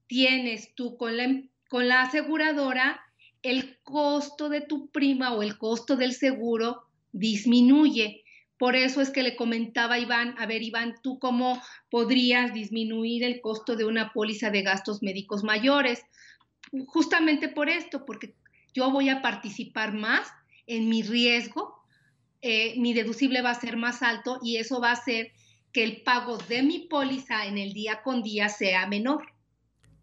[0.07, 2.99] tienes tú con la, con la aseguradora,
[3.41, 8.25] el costo de tu prima o el costo del seguro disminuye.
[8.57, 13.23] Por eso es que le comentaba a Iván, a ver Iván, ¿tú cómo podrías disminuir
[13.23, 16.03] el costo de una póliza de gastos médicos mayores?
[16.87, 18.33] Justamente por esto, porque
[18.73, 20.27] yo voy a participar más
[20.65, 21.77] en mi riesgo,
[22.41, 25.31] eh, mi deducible va a ser más alto y eso va a hacer
[25.71, 29.36] que el pago de mi póliza en el día con día sea menor.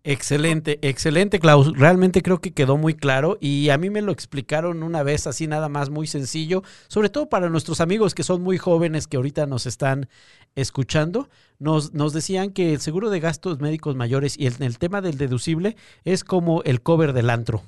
[0.06, 1.72] Excelente, excelente, Klaus.
[1.78, 5.46] Realmente creo que quedó muy claro y a mí me lo explicaron una vez así
[5.46, 9.46] nada más muy sencillo, sobre todo para nuestros amigos que son muy jóvenes que ahorita
[9.46, 10.10] nos están
[10.56, 11.30] escuchando.
[11.58, 15.16] Nos, nos decían que el seguro de gastos médicos mayores y el, el tema del
[15.16, 17.62] deducible es como el cover del antro.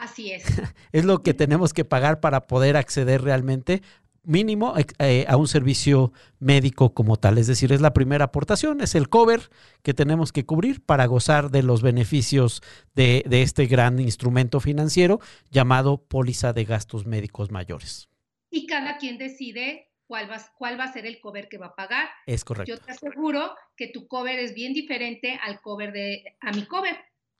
[0.00, 0.44] Así es.
[0.92, 3.82] es lo que tenemos que pagar para poder acceder realmente
[4.22, 7.38] mínimo eh, a un servicio médico como tal.
[7.38, 9.50] Es decir, es la primera aportación, es el cover
[9.82, 12.62] que tenemos que cubrir para gozar de los beneficios
[12.94, 18.08] de, este gran instrumento financiero llamado póliza de gastos médicos mayores.
[18.50, 21.74] Y cada quien decide cuál va, cuál va a ser el cover que va a
[21.74, 22.08] pagar.
[22.26, 22.72] Es correcto.
[22.74, 26.96] Yo te aseguro que tu cover es bien diferente al cover de, a mi cover.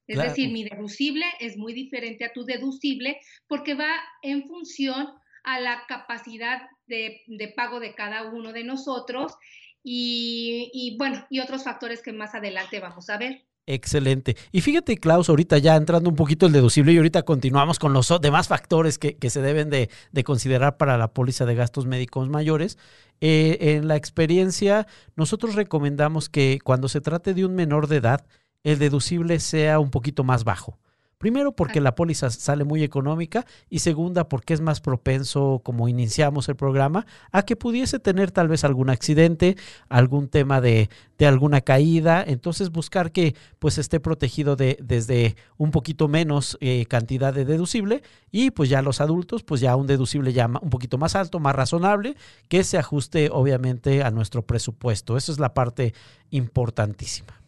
[0.07, 5.07] Es decir, mi deducible es muy diferente a tu deducible porque va en función
[5.45, 7.23] a la capacidad de,
[7.57, 9.35] pago de cada uno de nosotros
[9.83, 13.45] y, bueno, y otros factores que más adelante vamos a ver.
[13.67, 14.37] Excelente.
[14.51, 18.13] Y fíjate, Klaus, ahorita ya entrando un poquito el deducible y ahorita continuamos con los
[18.21, 19.89] demás factores que, se deben de,
[20.25, 22.79] considerar para la póliza de gastos médicos mayores.
[23.21, 28.27] Eh, en la experiencia, nosotros recomendamos que cuando se trate de un menor de edad,
[28.65, 30.79] el deducible sea un poquito más bajo.
[31.21, 36.49] Primero porque la póliza sale muy económica y segunda porque es más propenso, como iniciamos
[36.49, 39.59] el programa, a que pudiese tener tal vez algún accidente,
[39.91, 40.89] algún tema de,
[41.21, 42.25] alguna caída.
[42.27, 48.03] Entonces buscar que pues esté protegido de, desde un poquito menos eh, cantidad de deducible
[48.31, 51.55] y pues ya los adultos pues ya un deducible ya un poquito más alto, más
[51.55, 52.17] razonable,
[52.49, 55.19] que se ajuste obviamente a nuestro presupuesto.
[55.19, 55.93] Esa es la parte
[56.31, 57.40] importantísima.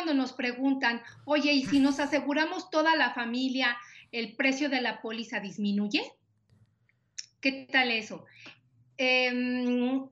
[0.00, 3.76] ¿Y qué tal cuando nos preguntan, oye, ¿y si nos aseguramos toda la familia,
[4.12, 6.02] el precio de la póliza disminuye?
[7.40, 8.24] ¿Qué tal eso?
[8.96, 10.08] Em,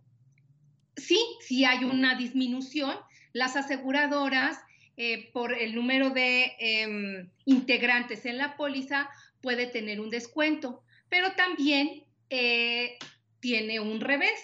[0.97, 2.95] sí, sí hay una disminución.
[3.33, 4.59] Las aseguradoras,
[4.97, 9.09] eh, por el número de em, integrantes en la póliza,
[9.41, 12.99] puede tener un descuento, pero también eh,
[13.41, 14.39] tiene un revés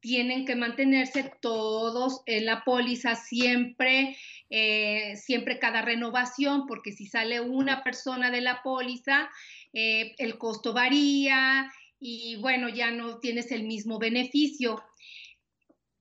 [0.00, 4.16] tienen que mantenerse todos en la póliza siempre,
[4.48, 9.28] eh, siempre cada renovación, porque si sale una persona de la póliza,
[9.72, 14.82] eh, el costo varía y bueno, ya no tienes el mismo beneficio.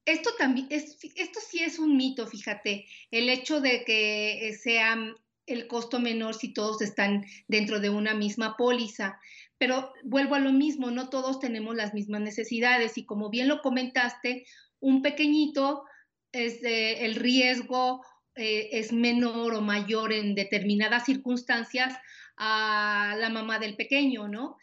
[0.05, 4.97] Esto también es, esto sí es un mito, fíjate, el hecho de que sea
[5.45, 9.19] el costo menor si todos están dentro de una misma póliza.
[9.59, 13.61] Pero vuelvo a lo mismo, no todos tenemos las mismas necesidades y como bien lo
[13.61, 14.45] comentaste,
[14.79, 15.83] un pequeñito
[16.31, 18.01] es el riesgo
[18.35, 21.97] eh, es menor o mayor en determinadas circunstancias
[22.37, 24.55] a la mamá del pequeño, ¿no?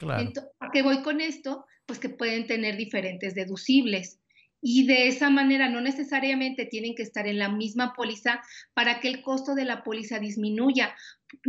[0.61, 1.67] ¿A qué voy con esto?
[1.85, 4.19] Pues que pueden tener diferentes deducibles
[4.69, 8.43] y de esa manera no necesariamente tienen que estar en la misma póliza
[8.75, 10.93] para que el costo de la póliza disminuya.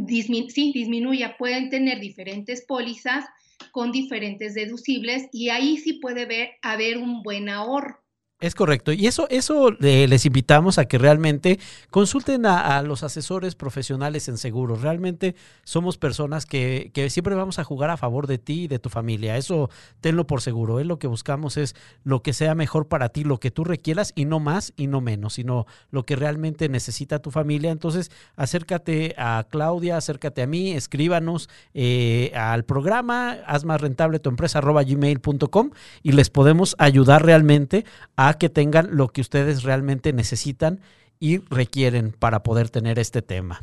[0.07, 1.35] sí, disminuya.
[1.35, 3.25] Pueden tener diferentes pólizas
[3.71, 7.97] con diferentes deducibles y ahí sí puede haber un buen ahorro.
[8.39, 8.91] Es correcto.
[8.91, 14.37] Y eso, eso eh, les invitamos a que realmente consulten a, los asesores profesionales en
[14.37, 14.83] seguros.
[14.83, 18.77] Realmente somos personas que, que, siempre vamos a jugar a favor de ti y de
[18.77, 19.37] tu familia.
[19.37, 19.71] Eso
[20.01, 20.79] tenlo por seguro.
[20.79, 20.85] ¿eh?
[20.85, 24.25] Lo que buscamos es lo que sea mejor para ti, lo que tú requieras y
[24.25, 27.71] no más y no menos, sino lo que realmente necesita tu familia.
[27.71, 34.29] Entonces, acércate a Claudia, acércate a mí, escríbanos eh, al programa, haz más rentable tu
[34.29, 35.71] empresa gmail.com
[36.03, 37.83] y les podemos ayudar realmente
[38.15, 40.79] a que tengan lo que ustedes realmente necesitan
[41.19, 43.61] y requieren para poder tener este tema.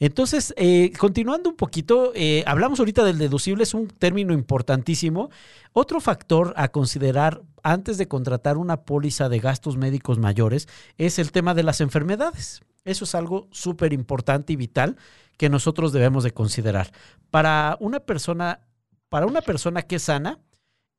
[0.00, 5.30] Entonces, eh, continuando un poquito, eh, hablamos ahorita del deducible, es un término importantísimo.
[5.72, 11.32] Otro factor a considerar antes de contratar una póliza de gastos médicos mayores es el
[11.32, 12.62] tema de las enfermedades.
[12.84, 14.96] Eso es algo súper importante y vital
[15.38, 16.92] que nosotros debemos de considerar.
[17.30, 18.60] Para una persona,
[19.08, 20.38] para una persona que es sana,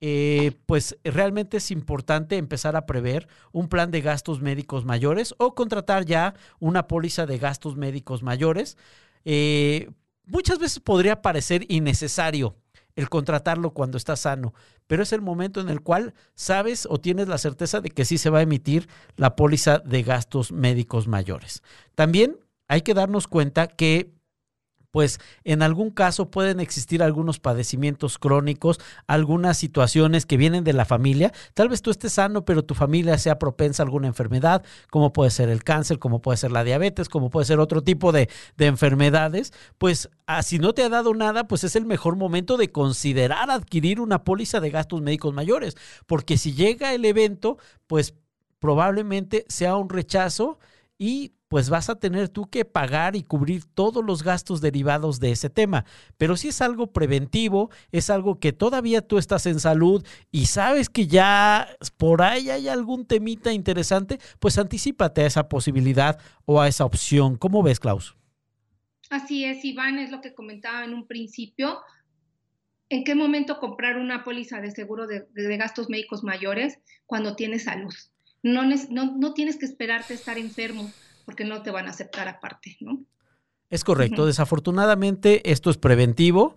[0.01, 5.55] eh, pues realmente es importante empezar a prever un plan de gastos médicos mayores o
[5.55, 8.77] contratar ya una póliza de gastos médicos mayores.
[9.23, 9.89] Eh,
[10.25, 12.55] muchas veces podría parecer innecesario
[12.95, 14.53] el contratarlo cuando está sano,
[14.88, 18.17] pero es el momento en el cual sabes o tienes la certeza de que sí
[18.17, 21.62] se va a emitir la póliza de gastos médicos mayores.
[21.93, 24.14] También hay que darnos cuenta que
[24.95, 30.86] pues en algún caso pueden existir algunos padecimientos crónicos, algunas situaciones que vienen de la
[30.86, 31.34] familia.
[31.53, 35.31] Tal vez tú estés sano, pero tu familia sea propensa a alguna enfermedad, como puede
[35.31, 39.51] ser el cáncer, como puede ser la diabetes, como puede ser otro tipo de, enfermedades.
[39.77, 43.51] Pues ah, si no te ha dado nada, pues es el mejor momento de considerar
[43.51, 48.13] adquirir una póliza de gastos médicos mayores, porque si llega el evento, pues
[48.60, 50.58] probablemente sea un rechazo
[50.97, 55.31] y pues vas a tener tú que pagar y cubrir todos los gastos derivados de
[55.31, 55.86] ese tema.
[56.17, 60.89] Pero si es algo preventivo, es algo que todavía tú estás en salud y sabes
[60.89, 66.67] que ya por ahí hay algún temita interesante, pues anticipate a esa posibilidad o a
[66.67, 67.38] esa opción.
[67.38, 68.15] ¿Cómo ves, Klaus?
[69.10, 71.79] Así es, Iván, es lo que comentaba en un principio.
[72.89, 75.27] ¿En qué momento comprar una póliza de seguro de,
[75.58, 77.93] gastos médicos mayores cuando tienes salud?
[78.41, 80.91] No, no, no tienes que esperarte estar enfermo
[81.25, 83.03] porque no te van a aceptar aparte, ¿no?
[83.69, 84.25] Es correcto.
[84.25, 86.55] Desafortunadamente, esto es preventivo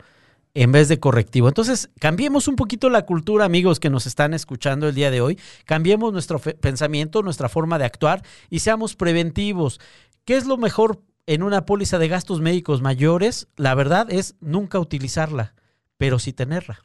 [0.55, 1.49] en vez de correctivo.
[1.49, 5.39] Entonces, cambiemos un poquito la cultura, amigos que nos están escuchando el día de hoy.
[5.65, 9.81] Cambiemos nuestro pensamiento, nuestra forma de actuar y seamos preventivos.
[10.25, 13.49] ¿Qué es lo mejor en una póliza de gastos médicos mayores?
[13.57, 15.55] La verdad es nunca utilizarla,
[15.97, 16.83] pero sí tenerla.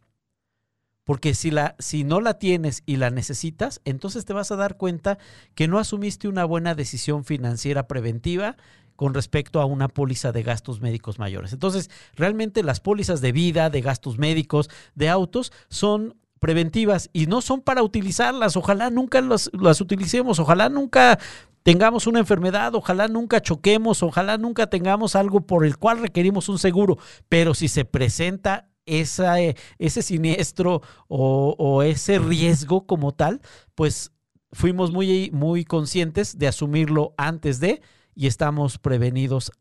[1.03, 4.77] Porque si, la, si no la tienes y la necesitas, entonces te vas a dar
[4.77, 5.17] cuenta
[5.55, 8.55] que no asumiste una buena decisión financiera preventiva
[8.95, 11.51] con respecto a una póliza de gastos médicos mayores.
[11.51, 17.41] Entonces, realmente las pólizas de vida, de gastos médicos, de autos, son preventivas y no
[17.41, 18.55] son para utilizarlas.
[18.55, 21.17] Ojalá nunca las, las utilicemos, ojalá nunca
[21.63, 26.59] tengamos una enfermedad, ojalá nunca choquemos, ojalá nunca tengamos algo por el cual requerimos un
[26.59, 26.97] seguro,
[27.29, 33.41] pero si se presenta esa, eh, ese siniestro o, ese riesgo como tal,
[33.75, 34.11] pues
[34.51, 37.81] fuimos muy, muy conscientes de asumirlo antes de
[38.15, 39.51] y estamos prevenidos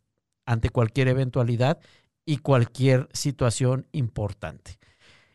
[0.45, 1.79] ante cualquier eventualidad
[2.25, 4.79] y cualquier situación importante.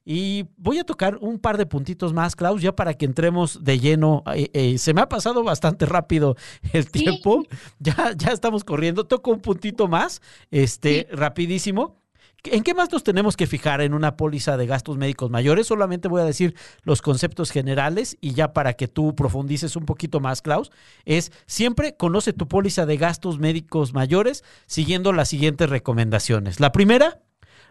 [0.09, 3.77] Y voy a tocar un par de puntitos más, Klaus, ya para que entremos de
[3.77, 4.23] lleno.
[4.33, 6.37] Eh, eh, se me ha pasado bastante rápido
[6.71, 7.43] el tiempo.
[7.79, 9.05] Ya, ya estamos corriendo.
[9.05, 11.97] Toco un puntito más, este, rapidísimo.
[12.43, 15.67] ¿En qué más nos tenemos que fijar en una póliza de gastos médicos mayores?
[15.67, 20.19] Solamente voy a decir los conceptos generales y ya para que tú profundices un poquito
[20.19, 20.71] más, Klaus,
[21.05, 26.59] es siempre conoce tu póliza de gastos médicos mayores siguiendo las siguientes recomendaciones.
[26.59, 27.21] La primera,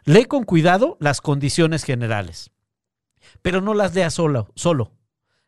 [0.05, 2.51] lee con cuidado las condiciones generales,
[3.43, 4.93] pero no las leas solo, solo.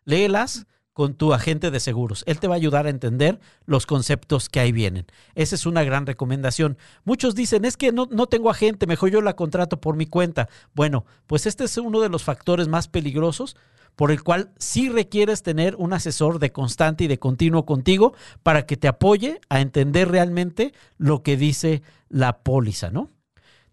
[0.04, 0.66] Léelas
[0.98, 2.24] con tu agente de seguros.
[2.26, 5.06] Él te va a ayudar a entender los conceptos que ahí vienen.
[5.36, 6.76] Esa es una gran recomendación.
[7.04, 10.48] Muchos dicen, es que no, no, tengo agente, mejor yo la contrato por mi cuenta.
[10.74, 13.56] Bueno, pues este es uno de los factores más peligrosos
[13.94, 18.66] por el cual sí requieres tener un asesor de constante y de continuo contigo para
[18.66, 23.08] que te apoye a entender realmente lo que dice la póliza, ¿no?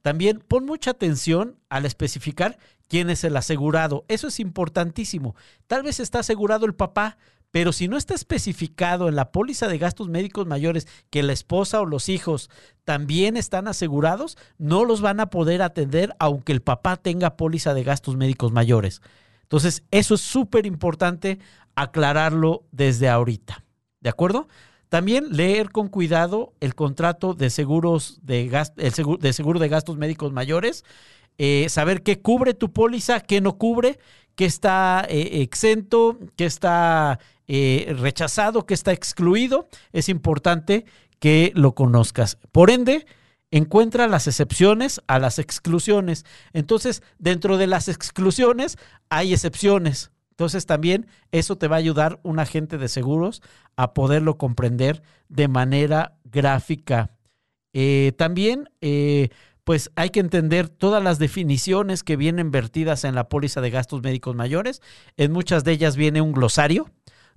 [0.03, 4.05] También pon mucha atención al especificar quién es el asegurado.
[4.07, 5.35] Eso es importantísimo.
[5.67, 7.17] Tal vez está asegurado el papá,
[7.51, 11.79] pero si no está especificado en la póliza de gastos médicos mayores que la esposa
[11.79, 12.49] o los hijos
[12.83, 17.83] también están asegurados, no los van a poder atender aunque el papá tenga póliza de
[17.83, 19.01] gastos médicos mayores.
[19.43, 21.39] Entonces, eso es súper importante
[21.75, 23.63] aclararlo desde ahorita.
[24.01, 24.47] ¿De acuerdo?
[24.89, 28.45] También leer con cuidado el contrato de seguros de,
[28.77, 30.83] el de seguro de gastos médicos mayores
[31.37, 33.99] eh, saber qué cubre tu póliza, qué no cubre,
[34.35, 39.67] qué está eh, exento, qué está eh, rechazado, qué está excluido.
[39.91, 40.85] Es importante
[41.19, 42.37] que lo conozcas.
[42.51, 43.05] Por ende,
[43.51, 46.25] encuentra las excepciones a las exclusiones.
[46.53, 48.77] Entonces, dentro de las exclusiones
[49.09, 50.11] hay excepciones.
[50.31, 53.41] Entonces también eso te va a ayudar un agente de seguros
[53.77, 57.11] a poderlo comprender de manera gráfica.
[58.17, 58.69] También,
[59.65, 64.03] pues hay que entender todas las definiciones que vienen vertidas en la póliza de gastos
[64.03, 64.81] médicos mayores.
[65.17, 66.89] En muchas de ellas viene un glosario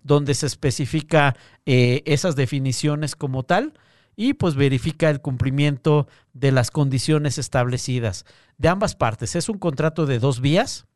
[0.03, 3.73] donde se especifica eh, esas definiciones como tal
[4.15, 8.27] y pues verifica el cumplimiento de las condiciones establecidas
[8.59, 9.35] de ambas partes.
[9.35, 10.87] Es un contrato de dos vías,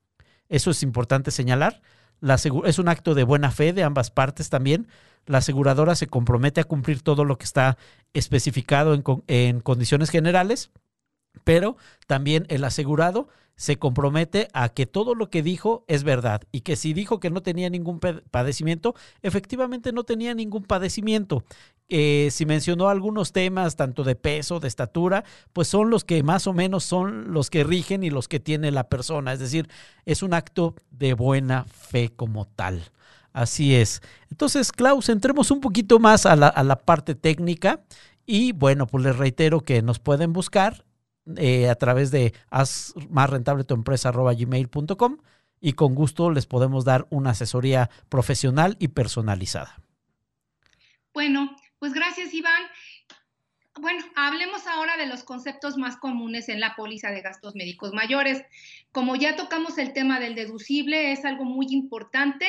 [0.51, 1.81] eso es importante señalar.
[2.21, 4.87] La es un acto de buena fe de ambas partes también.
[5.25, 7.79] La aseguradora se compromete a cumplir todo lo que está
[8.13, 8.95] especificado
[9.27, 10.71] en condiciones generales,
[11.45, 11.77] pero
[12.07, 16.75] también el asegurado se compromete a que todo lo que dijo es verdad y que
[16.75, 21.45] si dijo que no tenía ningún padecimiento, efectivamente no tenía ningún padecimiento.
[21.89, 26.47] Eh, si mencionó algunos temas, tanto de peso, de estatura, pues son los que más
[26.47, 29.33] o menos son los que rigen y los que tiene la persona.
[29.33, 29.69] Es decir,
[30.07, 32.91] es un acto de buena fe como tal.
[33.33, 34.01] Así es.
[34.31, 37.85] Entonces, Klaus, entremos un poquito más a la, a la parte técnica.
[38.25, 40.85] Y bueno, pues les reitero que nos pueden buscar
[41.37, 45.19] eh, a través de haz más rentable tu empresa gmail.com
[45.61, 49.81] y con gusto les podemos dar una asesoría profesional y personalizada.
[51.15, 52.63] Bueno, pues gracias Iván.
[53.81, 58.45] Bueno, hablemos ahora de los conceptos más comunes en la póliza de gastos médicos mayores.
[58.91, 62.47] Como ya tocamos el tema del deducible, es algo muy importante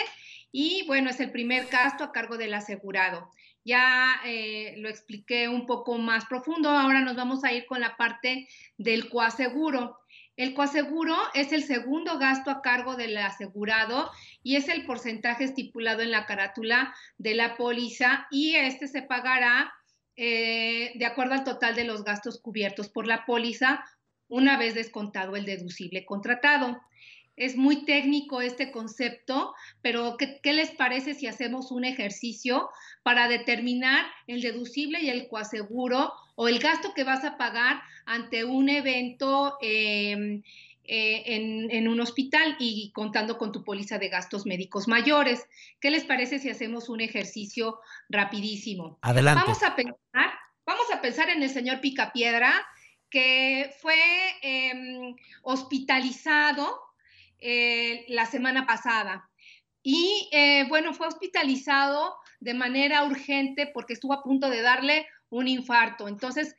[0.51, 3.31] y bueno, es el primer gasto a cargo del asegurado.
[3.63, 7.95] Ya eh, lo expliqué un poco más profundo, ahora nos vamos a ir con la
[7.95, 8.47] parte
[8.77, 9.97] del coaseguro.
[10.35, 14.09] El coaseguro es el segundo gasto a cargo del asegurado
[14.41, 19.71] y es el porcentaje estipulado en la carátula de la póliza y este se pagará
[20.15, 23.83] eh, de acuerdo al total de los gastos cubiertos por la póliza
[24.27, 26.81] una vez descontado el deducible contratado.
[27.35, 32.69] Es muy técnico este concepto, pero ¿qué, les parece si hacemos un ejercicio
[33.01, 38.45] para determinar el deducible y el coaseguro o el gasto que vas a pagar ante
[38.45, 40.43] un evento em,
[40.85, 41.23] eh,
[41.71, 45.47] en, un hospital y contando con tu póliza de gastos médicos mayores?
[45.79, 47.79] ¿Qué les parece si hacemos un ejercicio
[48.09, 48.99] rapidísimo?
[49.01, 49.41] Adelante.
[49.43, 50.33] Vamos a pensar,
[50.65, 52.53] vamos a pensar en el señor Picapiedra
[53.09, 53.95] que fue
[54.41, 56.92] em, hospitalizado
[57.45, 59.29] eh, la semana pasada.
[59.83, 65.49] Y eh, bueno, fue hospitalizado de manera urgente porque estuvo a punto de darle un
[65.49, 66.07] infarto.
[66.07, 66.55] Entonces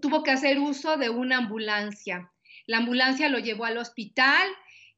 [0.00, 2.32] tuvo que hacer uso de una ambulancia.
[2.66, 4.48] La ambulancia lo llevó al hospital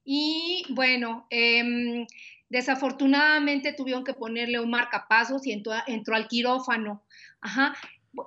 [0.05, 2.07] y bueno, em,
[2.49, 7.05] desafortunadamente tuvieron que ponerle un marcapasos y entró, entró al quirófano.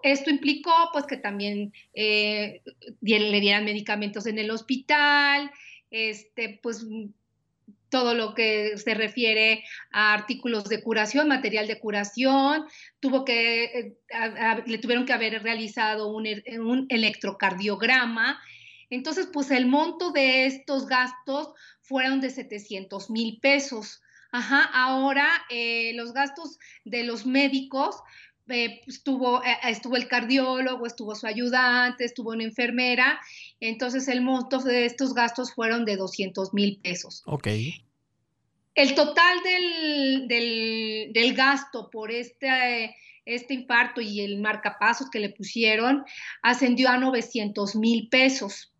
[0.03, 2.62] Esto implicó pues que también eh,
[2.99, 5.51] le dieran medicamentos en el hospital,
[5.92, 6.86] este, pues
[7.90, 12.66] todo lo que se refiere a artículos de curación, material de curación,
[13.00, 13.98] tuvo que, eh,
[14.66, 16.28] le tuvieron que haber realizado un,
[16.60, 18.42] un, electrocardiograma.
[18.90, 24.02] Entonces, pues el monto de estos gastos fueron de 700 mil pesos.
[24.32, 27.96] Ajá, ahora eh, los gastos de los médicos
[28.50, 33.20] eh, estuvo, eh, estuvo el cardiólogo, estuvo su ayudante, estuvo una enfermera,
[33.60, 37.24] entonces el monto de estos gastos fueron de 200 mil pesos.
[37.26, 37.48] Ok.
[38.76, 40.28] El total del,
[41.14, 42.95] del, gasto por este,
[43.26, 46.06] este infarto y el marcapasos que le pusieron
[46.43, 48.72] ascendió a 900 mil pesos.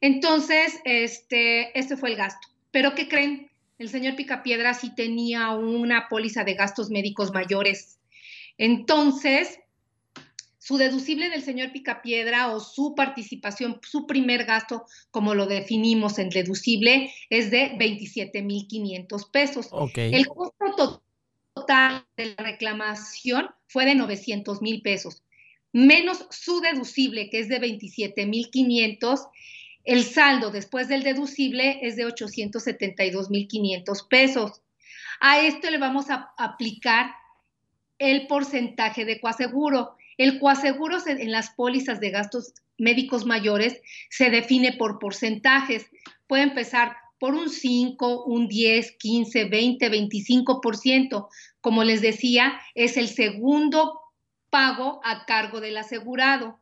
[0.00, 2.48] Entonces, este, este fue el gasto.
[2.70, 3.50] Pero ¿qué creen?
[3.78, 7.97] El señor Picapiedra sí tenía una póliza de gastos médicos mayores
[8.58, 9.58] entonces,
[10.58, 16.28] su deducible del señor Picapiedra o su participación, su primer gasto, como lo definimos en
[16.28, 19.70] deducible, es de 27.500 pesos.
[19.94, 21.02] El costo
[21.54, 25.22] total de la reclamación fue de 900 mil pesos,
[25.72, 29.28] menos su deducible, que es de 27.500.
[29.84, 34.60] El saldo después del deducible es de 872.500 pesos.
[35.20, 37.12] A esto le vamos a aplicar
[37.98, 39.96] el porcentaje de coaseguro.
[40.16, 43.80] El coaseguro en las pólizas de gastos médicos mayores
[44.10, 45.86] se define por porcentajes.
[46.26, 51.28] Puede empezar por un 5, un 10, 15, 20, 25%.
[51.60, 54.00] Como les decía, es el segundo
[54.50, 56.58] pago a cargo del asegurado.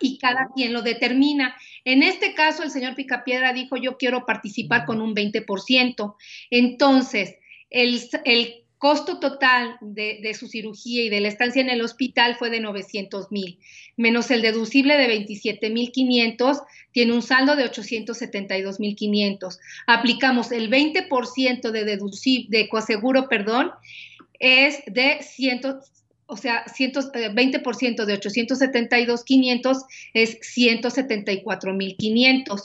[0.00, 1.54] y cada quien lo determina.
[1.84, 6.16] En este caso, el señor Picapiedra dijo, yo quiero participar con un 20%.
[6.50, 7.36] Entonces,
[7.70, 12.50] el, el costo total de, su cirugía y de la estancia en el hospital fue
[12.50, 13.58] de 900 mil,
[13.96, 16.58] menos el deducible de 27 mil 500,
[16.92, 19.58] tiene un saldo de 872 mil 500.
[19.86, 23.70] Aplicamos el 20% de deducible, de coaseguro, perdón,
[24.38, 25.62] es de 100,
[26.26, 29.78] o sea, 20% eh, de 872 500
[30.12, 32.62] es 174 mil 500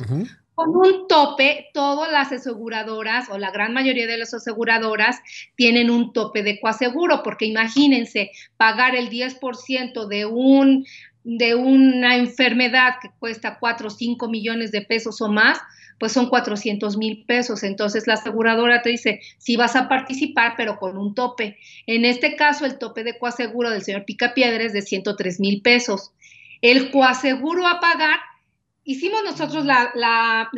[0.59, 5.21] con un tope, todas las aseguradoras o la gran mayoría de las aseguradoras
[5.55, 10.85] tienen un tope de coaseguro, porque imagínense pagar el 10% de un
[11.23, 15.59] de una enfermedad que cuesta 4 o 5 millones de pesos o más,
[15.97, 17.63] pues son 400 mil pesos.
[17.63, 21.57] Entonces la aseguradora te dice, si vas a participar, pero con un tope.
[21.87, 26.11] En este caso, el tope de coaseguro del señor Picapiedra es de 103 mil pesos.
[26.61, 28.19] El coaseguro a pagar
[28.83, 30.49] hicimos nosotros la, la,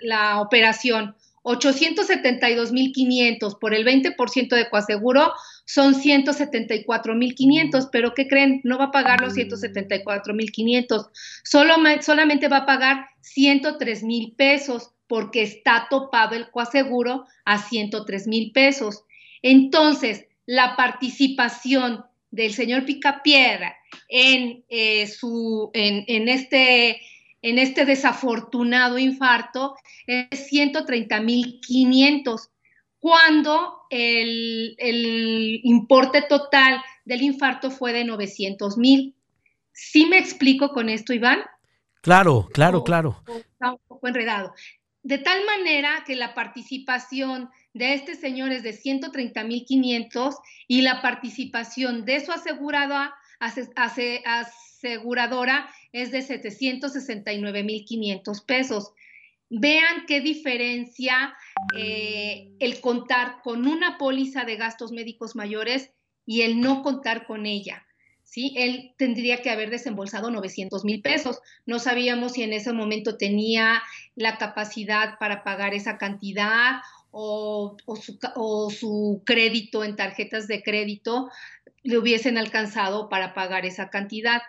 [0.00, 5.32] la, operación 872.500 por el 20% de coaseguro
[5.64, 8.60] son 174.500, pero ¿qué creen?
[8.64, 11.10] No va a pagar los 174.500,
[11.44, 19.04] Solo, solamente va a pagar 103,000 pesos porque está topado el coaseguro a 103,000 pesos.
[19.42, 23.76] Entonces, la participación del señor Picapiedra
[24.08, 27.00] en, eh, su, en, en este
[27.46, 29.76] en este desafortunado infarto
[30.08, 32.50] es 130.500,
[32.98, 39.14] cuando el, el, importe total del infarto fue de 900.000.
[39.70, 41.38] ¿Sí me explico con esto, Iván?
[42.02, 43.22] Claro, claro, claro.
[43.28, 44.52] Está un poco enredado.
[45.04, 50.34] De tal manera que la participación de este señor es de 130.500
[50.66, 53.14] y la participación de su asegurada,
[54.94, 58.92] es de 769.500 pesos.
[59.48, 61.34] Vean qué diferencia
[61.76, 65.90] eh, el contar con una póliza de gastos médicos mayores
[66.24, 67.86] y el no contar con ella.
[68.26, 68.52] ¿sí?
[68.56, 71.40] Él tendría que haber desembolsado 900 mil pesos.
[71.64, 73.82] No sabíamos si en ese momento tenía
[74.14, 76.80] la capacidad para pagar esa cantidad
[77.18, 77.76] o,
[78.70, 81.30] su, crédito en tarjetas de crédito
[81.82, 84.42] le hubiesen alcanzado para pagar esa cantidad.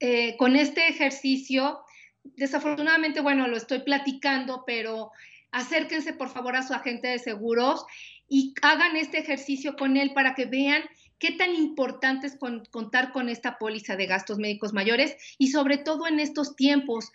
[0.00, 1.80] Eh, con este ejercicio,
[2.24, 5.10] desafortunadamente, bueno, lo estoy platicando, pero
[5.52, 7.84] acérquense por favor a su agente de seguros
[8.26, 10.82] y hagan este ejercicio con él para que vean
[11.18, 12.38] qué tan importante es
[12.70, 17.12] contar con esta póliza de gastos médicos mayores y sobre todo en estos tiempos,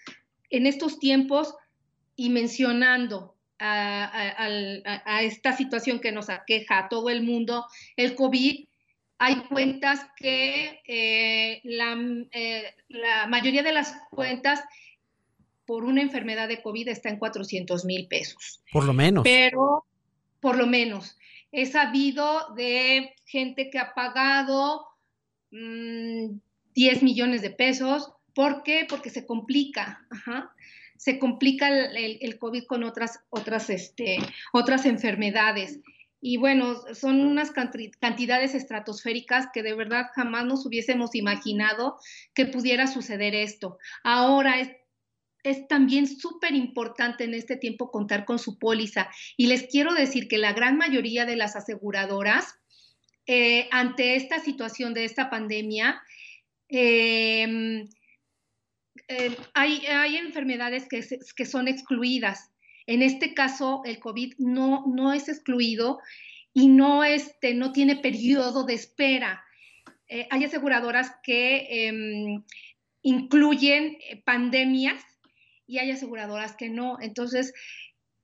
[0.51, 1.55] en estos tiempos
[2.15, 7.65] y mencionando a esta situación que nos aqueja a todo el mundo,
[7.95, 8.67] el COVID,
[9.25, 14.63] hay cuentas que eh, eh, la, mayoría de las cuentas
[15.65, 18.61] por una enfermedad de COVID está en 400 mil pesos.
[18.71, 19.23] Por lo menos.
[19.23, 19.83] Pero,
[20.39, 21.17] por lo menos.
[21.51, 24.85] He sabido de gente que ha pagado
[25.49, 25.59] 10
[27.01, 28.11] mm, millones de pesos.
[28.35, 28.85] ¿Por qué?
[28.87, 30.05] Porque se complica.
[30.97, 34.19] Se complica el, el, COVID con otras, otras, este,
[34.53, 35.79] otras enfermedades.
[36.27, 41.99] Y bueno, son unas cantidades estratosféricas que de verdad jamás nos hubiésemos imaginado
[42.33, 43.77] que pudiera suceder esto.
[44.03, 44.71] Ahora es,
[45.43, 49.07] es también súper importante en este tiempo contar con su póliza.
[49.37, 52.55] Y les quiero decir que la gran mayoría de las aseguradoras,
[53.27, 56.01] eh, ante esta situación de esta pandemia,
[56.69, 57.87] em,
[59.07, 62.49] eh, hay, hay, enfermedades que, que son excluidas.
[62.87, 65.99] En este caso, el COVID no, no es excluido
[66.53, 69.43] y no, este, no tiene periodo de espera.
[70.07, 72.43] Eh, hay aseguradoras que em,
[73.01, 75.03] incluyen eh, pandemias
[75.67, 76.97] y hay aseguradoras que no.
[77.01, 77.53] Entonces,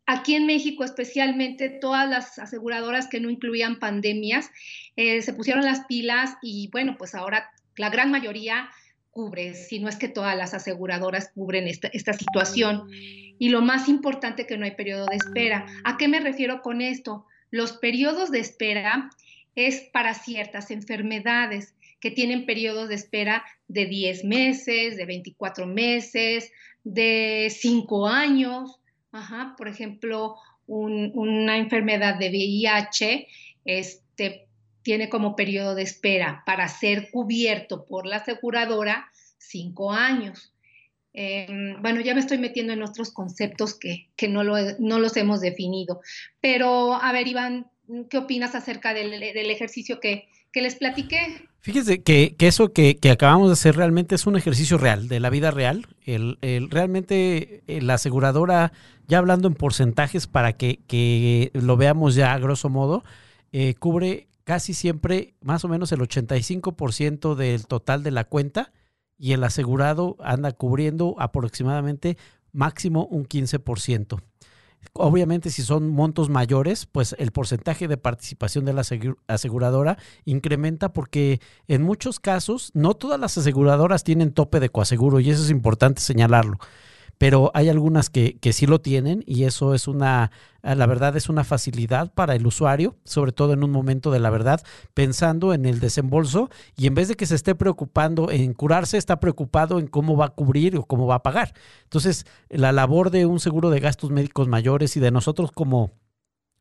[0.05, 4.51] aquí en México especialmente, todas las aseguradoras que no incluían pandemias
[4.95, 8.69] eh, se pusieron las pilas y bueno, pues ahora la gran mayoría
[9.11, 12.89] cubre, si no es que todas las aseguradoras cubren esta, esta situación.
[12.91, 15.65] Y lo más importante que no hay periodo de espera.
[15.83, 17.25] ¿A qué me refiero con esto?
[17.49, 19.09] Los periodos de espera
[19.55, 26.51] es para ciertas enfermedades que tienen periodos de espera de 10 meses, de 24 meses,
[26.83, 28.79] de 5 años.
[29.11, 30.35] Ajá, por ejemplo,
[30.67, 33.27] una enfermedad de VIH
[33.65, 34.47] este,
[34.83, 40.53] tiene como periodo de espera para ser cubierto por la aseguradora cinco años.
[41.13, 46.01] Em, bueno, ya me estoy metiendo en otros conceptos que, no, no los hemos definido.
[46.39, 47.67] Pero, a ver, Iván,
[48.09, 51.47] ¿qué opinas acerca del, ejercicio que, les platiqué?
[51.59, 55.51] Fíjese que, eso que, acabamos de hacer realmente es un ejercicio real, de la vida
[55.51, 55.85] real.
[56.05, 56.37] El,
[56.69, 58.71] realmente eh, la aseguradora,
[59.07, 63.03] ya hablando en porcentajes para que, lo veamos ya a grosso modo,
[63.51, 68.73] eh, cubre casi siempre más o menos el 85% del total de la cuenta
[69.17, 72.17] y el asegurado anda cubriendo aproximadamente
[72.51, 74.21] máximo un 15%.
[74.91, 78.83] Obviamente, si son montos mayores, pues el porcentaje de participación de la
[79.27, 81.39] aseguradora incrementa porque
[81.69, 86.01] en muchos casos no todas las aseguradoras tienen tope de coaseguro y eso es importante
[86.01, 86.57] señalarlo
[87.21, 90.31] pero hay algunas que, que, sí lo tienen y eso es una,
[90.63, 94.31] la verdad es una facilidad para el usuario, sobre todo en un momento de la
[94.31, 94.63] verdad,
[94.95, 99.19] pensando en el desembolso y en vez de que se esté preocupando en curarse, está
[99.19, 101.53] preocupado en cómo va a cubrir o cómo va a pagar.
[101.83, 105.91] Entonces, la labor de un seguro de gastos médicos mayores y de nosotros como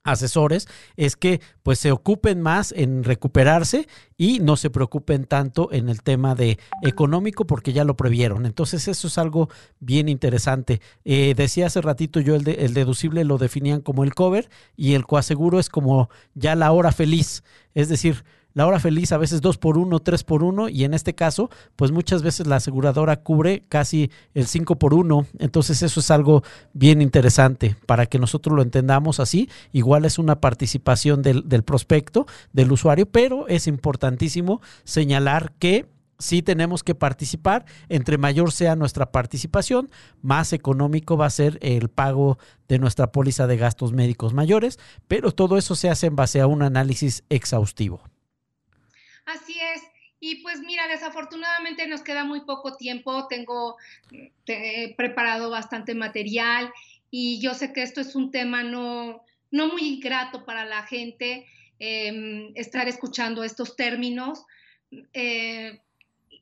[0.02, 3.86] asesores es que pues se ocupen más en recuperarse
[4.16, 8.46] y no se preocupen tanto en el tema de económico porque ya lo previeron.
[8.46, 9.48] Entonces eso es algo
[9.78, 10.80] bien interesante.
[11.04, 15.06] Eh, decía hace ratito yo el, el deducible lo definían como el cover y el
[15.06, 17.44] coaseguro es como ya la hora feliz.
[17.74, 18.24] Es decir,
[18.54, 21.50] la hora feliz a veces dos por uno, tres por uno, y en este caso,
[21.76, 25.26] pues muchas veces la aseguradora cubre casi el cinco por uno.
[25.38, 26.42] Entonces eso es algo
[26.72, 29.48] bien interesante para que nosotros lo entendamos así.
[29.72, 35.86] Igual es una participación del, del prospecto, del usuario, pero es importantísimo señalar que
[36.20, 37.64] sí tenemos que participar.
[37.88, 39.90] Entre mayor sea nuestra participación,
[40.22, 42.38] más económico va a ser el pago
[42.68, 44.78] de nuestra póliza de gastos médicos mayores,
[45.08, 48.02] pero todo eso se hace en base a un análisis exhaustivo.
[49.26, 49.82] Así es.
[50.20, 53.76] Y pues mira, desafortunadamente nos queda muy poco tiempo, tengo
[54.96, 56.70] preparado bastante material
[57.10, 61.46] y yo sé que esto es un tema no, no muy grato para la gente,
[61.78, 64.44] em, estar escuchando estos términos.
[65.14, 65.80] Eh,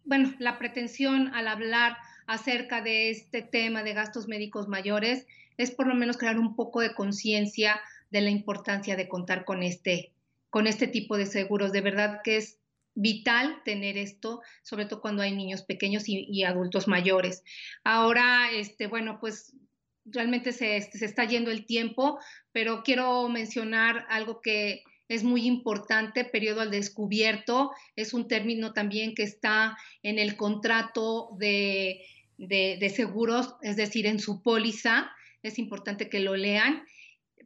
[0.05, 5.27] bueno, la pretensión al hablar acerca de este tema de gastos médicos mayores
[5.57, 9.63] es por lo menos crear un poco de conciencia de la importancia de contar con
[9.63, 10.13] este,
[10.51, 11.73] con este tipo de seguros.
[11.73, 12.58] De verdad que es
[12.99, 17.45] vital tener esto, sobre todo cuando hay niños pequeños y, adultos mayores.
[17.85, 19.55] Ahora, este, bueno, pues
[20.05, 22.19] realmente se, se, está yendo el tiempo,
[22.51, 29.15] pero quiero mencionar algo que es muy importante, periodo al descubierto, es un término también
[29.15, 32.05] que está en el contrato de,
[32.37, 35.11] de seguros, es decir, en su póliza,
[35.43, 36.85] es importante que lo lean.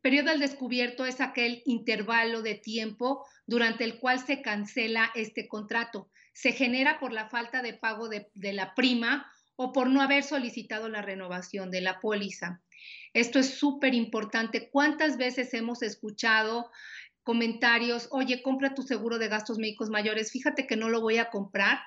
[0.03, 6.11] Periodo al descubierto es aquel intervalo de tiempo durante el cual se cancela este contrato.
[6.34, 10.88] Se genera por la falta de pago de, la prima o por no haber solicitado
[10.88, 12.61] la renovación de la póliza.
[13.14, 14.70] Esto es súper importante.
[14.70, 16.70] ¿Cuántas veces hemos escuchado
[17.22, 21.30] comentarios, oye, compra tu seguro de gastos médicos mayores, fíjate que no lo voy a
[21.30, 21.78] comprar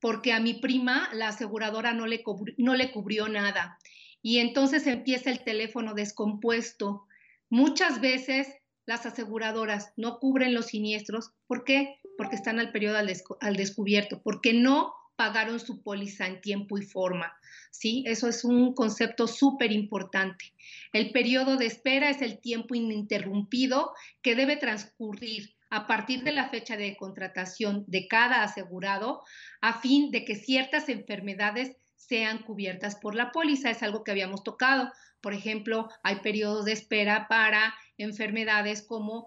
[0.00, 2.24] porque a mi prima la aseguradora no le,
[2.56, 3.78] no le cubrió nada.
[4.22, 7.06] Y entonces empieza el teléfono descompuesto,
[7.50, 8.46] Muchas veces
[8.86, 11.32] las aseguradoras no cubren los siniestros.
[11.46, 12.00] ¿Por qué?
[12.16, 17.32] Porque están al periodo al, descubierto, porque no pagaron su póliza en tiempo y forma.
[17.70, 18.04] ¿sí?
[18.06, 20.52] Eso es un concepto súper importante.
[20.92, 23.92] El periodo de espera es el tiempo ininterrumpido
[24.22, 29.22] que debe transcurrir a partir de la fecha de contratación de cada asegurado
[29.60, 33.70] a fin de que ciertas enfermedades sean cubiertas por la póliza.
[33.70, 34.90] Es algo que habíamos tocado.
[35.20, 39.26] Por ejemplo, hay periodos de espera para enfermedades como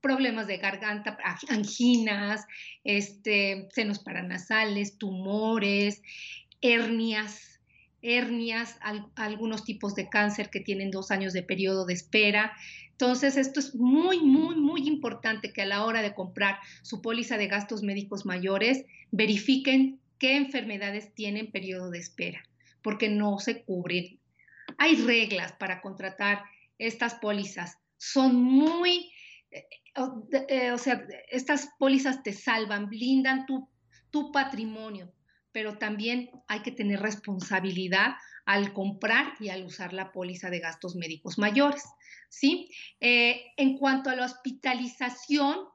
[0.00, 1.16] problemas de garganta,
[1.48, 2.44] anginas,
[2.84, 6.02] este, senos paranasales, tumores,
[6.60, 7.60] hernias,
[8.02, 8.78] hernias,
[9.16, 12.52] algunos tipos de cáncer que tienen dos años de periodo de espera.
[12.90, 17.38] Entonces, esto es muy, muy, muy importante que a la hora de comprar su póliza
[17.38, 22.46] de gastos médicos mayores, verifiquen qué enfermedades tienen periodo de espera,
[22.82, 24.18] porque no se cubren
[24.84, 26.44] hay reglas para contratar
[26.78, 27.78] estas pólizas.
[27.96, 29.10] Son muy,
[29.50, 29.66] eh,
[30.48, 33.70] eh, o sea, estas pólizas te salvan, blindan tu,
[34.32, 35.12] patrimonio,
[35.50, 38.14] pero también hay que tener responsabilidad
[38.46, 41.82] al comprar y al usar la póliza de gastos médicos mayores.
[42.28, 42.70] ¿sí?
[43.00, 45.66] Eh, en cuanto a la hospitalización,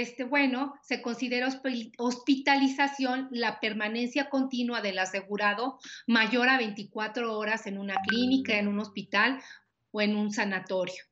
[0.00, 1.50] este, bueno, se considera
[1.98, 8.80] hospitalización la permanencia continua del asegurado mayor a 24 horas en una clínica, en un
[8.80, 9.42] hospital
[9.90, 11.04] o en un sanatorio.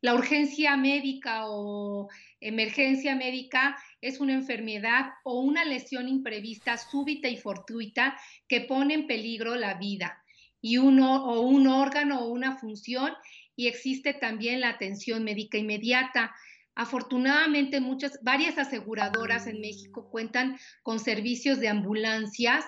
[0.00, 2.08] La urgencia médica o
[2.40, 8.16] emergencia médica es una enfermedad o una lesión imprevista, súbita y fortuita
[8.46, 10.22] que pone en peligro la vida
[10.60, 13.12] y uno, o un órgano o una función
[13.56, 16.32] y existe también la atención médica inmediata
[16.74, 22.64] Afortunadamente, muchas, varias aseguradoras en México cuentan con servicios de ambulancias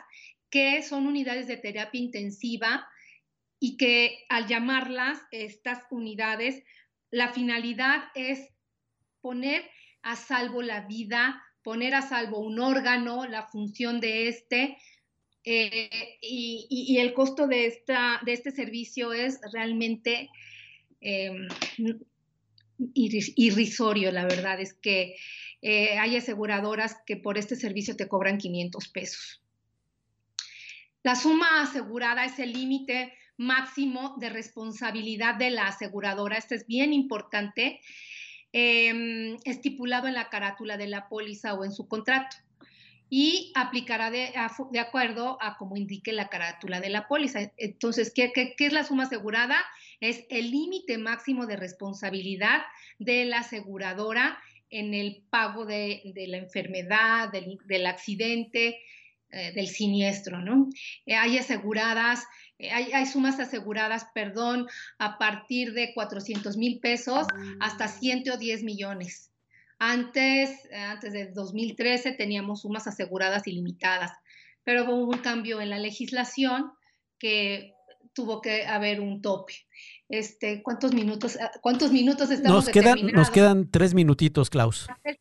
[0.50, 2.86] que son unidades de terapia intensiva
[3.59, 6.62] y que al llamarlas estas unidades,
[7.11, 8.48] la finalidad es
[9.20, 9.64] poner
[10.03, 14.76] a salvo la vida, poner a salvo un órgano, la función de este,
[15.44, 20.28] eh, y, el costo de, esta, de este servicio es realmente
[21.00, 21.48] em,
[22.94, 25.16] irrisorio, la verdad es que
[25.60, 29.42] eh, hay aseguradoras que por este servicio te cobran 500 pesos.
[31.02, 36.36] La suma asegurada es el límite máximo de responsabilidad de la aseguradora.
[36.36, 37.80] Esto es bien importante,
[38.52, 42.36] em, estipulado en la carátula de la póliza o en su contrato
[43.14, 44.32] y aplicará de,
[44.80, 47.52] acuerdo a como indique la carátula de la póliza.
[47.58, 49.58] Entonces, ¿qué, es la suma asegurada?
[50.00, 52.62] Es el límite máximo de responsabilidad
[52.98, 54.38] de la aseguradora
[54.70, 58.80] en el pago de, la enfermedad, del, accidente,
[59.28, 60.70] eh, del siniestro, ¿no?
[61.04, 62.24] Eh, hay aseguradas,
[62.58, 67.26] eh, hay, hay, sumas aseguradas, perdón, a partir de 400 mil pesos
[67.60, 69.31] hasta 110 millones.
[69.84, 74.12] Antes, antes de 2013 teníamos sumas aseguradas ilimitadas,
[74.62, 76.70] pero hubo un cambio en la legislación
[77.18, 77.74] que
[78.12, 79.54] tuvo que haber un tope.
[80.08, 84.86] Este, ¿cuántos minutos, cuántos minutos estamos nos quedan, nos quedan tres minutitos, Klaus.
[85.02, 85.18] Tres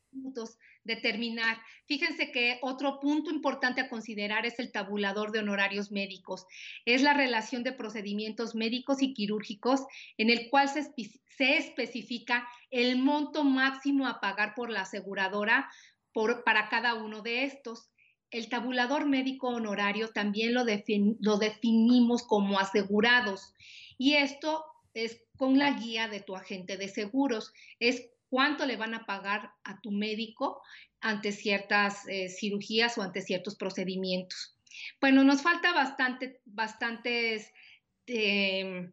[0.84, 1.58] determinar.
[1.86, 6.46] Fíjense que otro punto importante a considerar es el tabulador de honorarios médicos.
[6.86, 9.82] Es la relación de procedimientos médicos y quirúrgicos
[10.18, 10.92] en el cual se,
[11.38, 15.70] especifica el monto máximo a pagar por la aseguradora
[16.46, 17.90] para cada uno de estos.
[18.30, 20.64] El tabulador médico honorario también lo,
[21.20, 23.54] lo definimos como asegurados
[23.98, 27.54] y esto es con la guía de tu agente de seguros.
[27.80, 30.64] Es cuánto le van a pagar a tu médico
[31.02, 34.56] ante ciertas eh, cirugías o ante ciertos procedimientos.
[35.02, 37.52] Bueno, nos falta bastante, bastantes
[38.08, 38.90] em,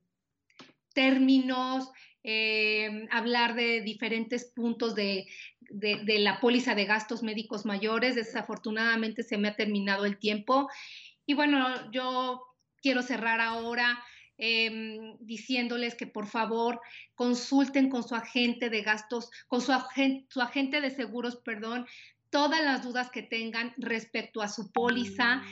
[0.92, 1.88] términos,
[2.24, 5.28] em, hablar de diferentes puntos de,
[5.60, 8.16] de, la póliza de gastos médicos mayores.
[8.16, 10.68] Desafortunadamente se me ha terminado el tiempo.
[11.26, 12.42] Y bueno, yo
[12.82, 14.02] quiero cerrar ahora
[14.40, 16.80] Em, diciéndoles que por favor
[17.16, 21.86] consulten con su agente de gastos, con su, agente, de seguros, perdón,
[22.30, 25.42] todas las dudas que tengan respecto a su póliza,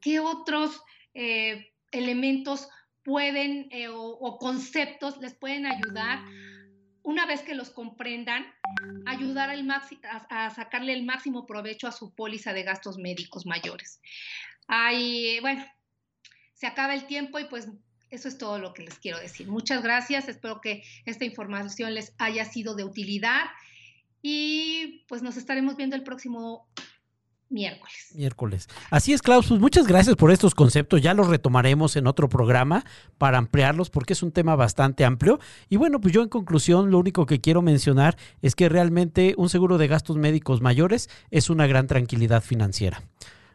[0.00, 0.80] qué otros
[1.12, 2.68] eh, elementos
[3.02, 6.20] pueden eh, o, conceptos les pueden ayudar
[7.02, 8.46] una vez que los comprendan,
[9.06, 9.80] ayudar al a,
[10.28, 14.00] a, sacarle el máximo provecho a su póliza de gastos médicos mayores.
[14.68, 15.64] Ay, bueno,
[16.52, 17.66] se acaba el tiempo y pues
[18.10, 19.48] eso es todo lo que les quiero decir.
[19.48, 23.42] Muchas gracias, espero que esta información les haya sido de utilidad
[24.22, 26.68] y pues nos estaremos viendo el próximo
[27.50, 28.12] miércoles.
[28.14, 28.68] Miércoles.
[28.90, 29.48] Así es, Klaus.
[29.48, 31.02] Pues muchas gracias por estos conceptos.
[31.02, 32.84] Ya los retomaremos en otro programa
[33.18, 35.40] para ampliarlos porque es un tema bastante amplio.
[35.68, 39.48] Y bueno, pues yo en conclusión lo único que quiero mencionar es que realmente un
[39.48, 43.02] seguro de gastos médicos mayores es una gran tranquilidad financiera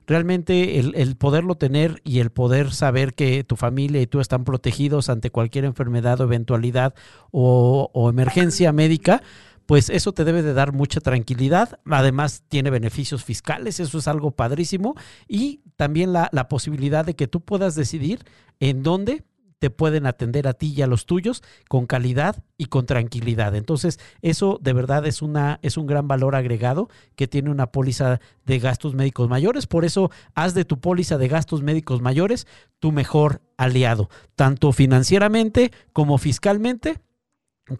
[0.07, 5.09] realmente el, poderlo tener y el poder saber que tu familia y tú están protegidos
[5.09, 6.93] ante cualquier enfermedad o eventualidad
[7.31, 9.21] o, emergencia médica,
[9.65, 11.79] pues eso te debe de dar mucha tranquilidad.
[11.89, 14.95] Además, tiene beneficios fiscales, eso es algo padrísimo.
[15.27, 18.23] Y también la, la posibilidad de que tú puedas decidir
[18.59, 19.23] en dónde
[19.59, 23.55] te pueden atender a ti y a los tuyos con calidad y con tranquilidad.
[23.55, 28.19] Entonces, eso de verdad es, una, es un gran valor agregado que tiene una póliza
[28.45, 29.67] de gastos médicos mayores.
[29.67, 32.47] Por eso, haz de tu póliza de gastos médicos mayores
[32.79, 36.99] tu mejor aliado, tanto financieramente como fiscalmente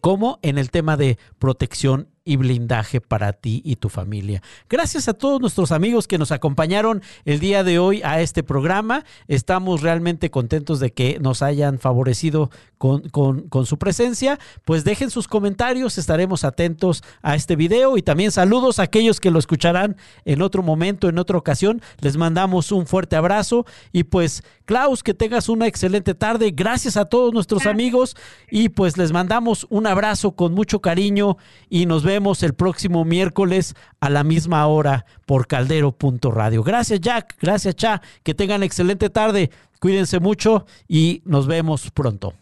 [0.02, 4.42] como en el tema de protección y blindaje para ti y tu familia.
[4.68, 9.06] Gracias a todos nuestros amigos que nos acompañaron el día de hoy a este programa.
[9.28, 12.50] Estamos realmente contentos de que nos hayan favorecido
[12.80, 14.40] con, con, su presencia.
[14.66, 19.30] Pues dejen sus comentarios, estaremos atentos a este video y también saludos a aquellos que
[19.30, 19.96] lo escucharán
[20.26, 21.80] en otro momento, en otra ocasión.
[22.00, 26.52] Les mandamos un fuerte abrazo y pues Klaus, que tengas una excelente tarde.
[26.56, 28.16] Gracias a todos nuestros amigos
[28.50, 31.38] y pues les mandamos un abrazo con mucho cariño
[31.70, 36.64] y nos vemos vemos el próximo miércoles a la misma hora por caldero.radio.
[36.64, 39.52] Gracias Jack, gracias Cha, que tengan excelente tarde,
[39.82, 42.34] cuídense mucho y nos vemos pronto.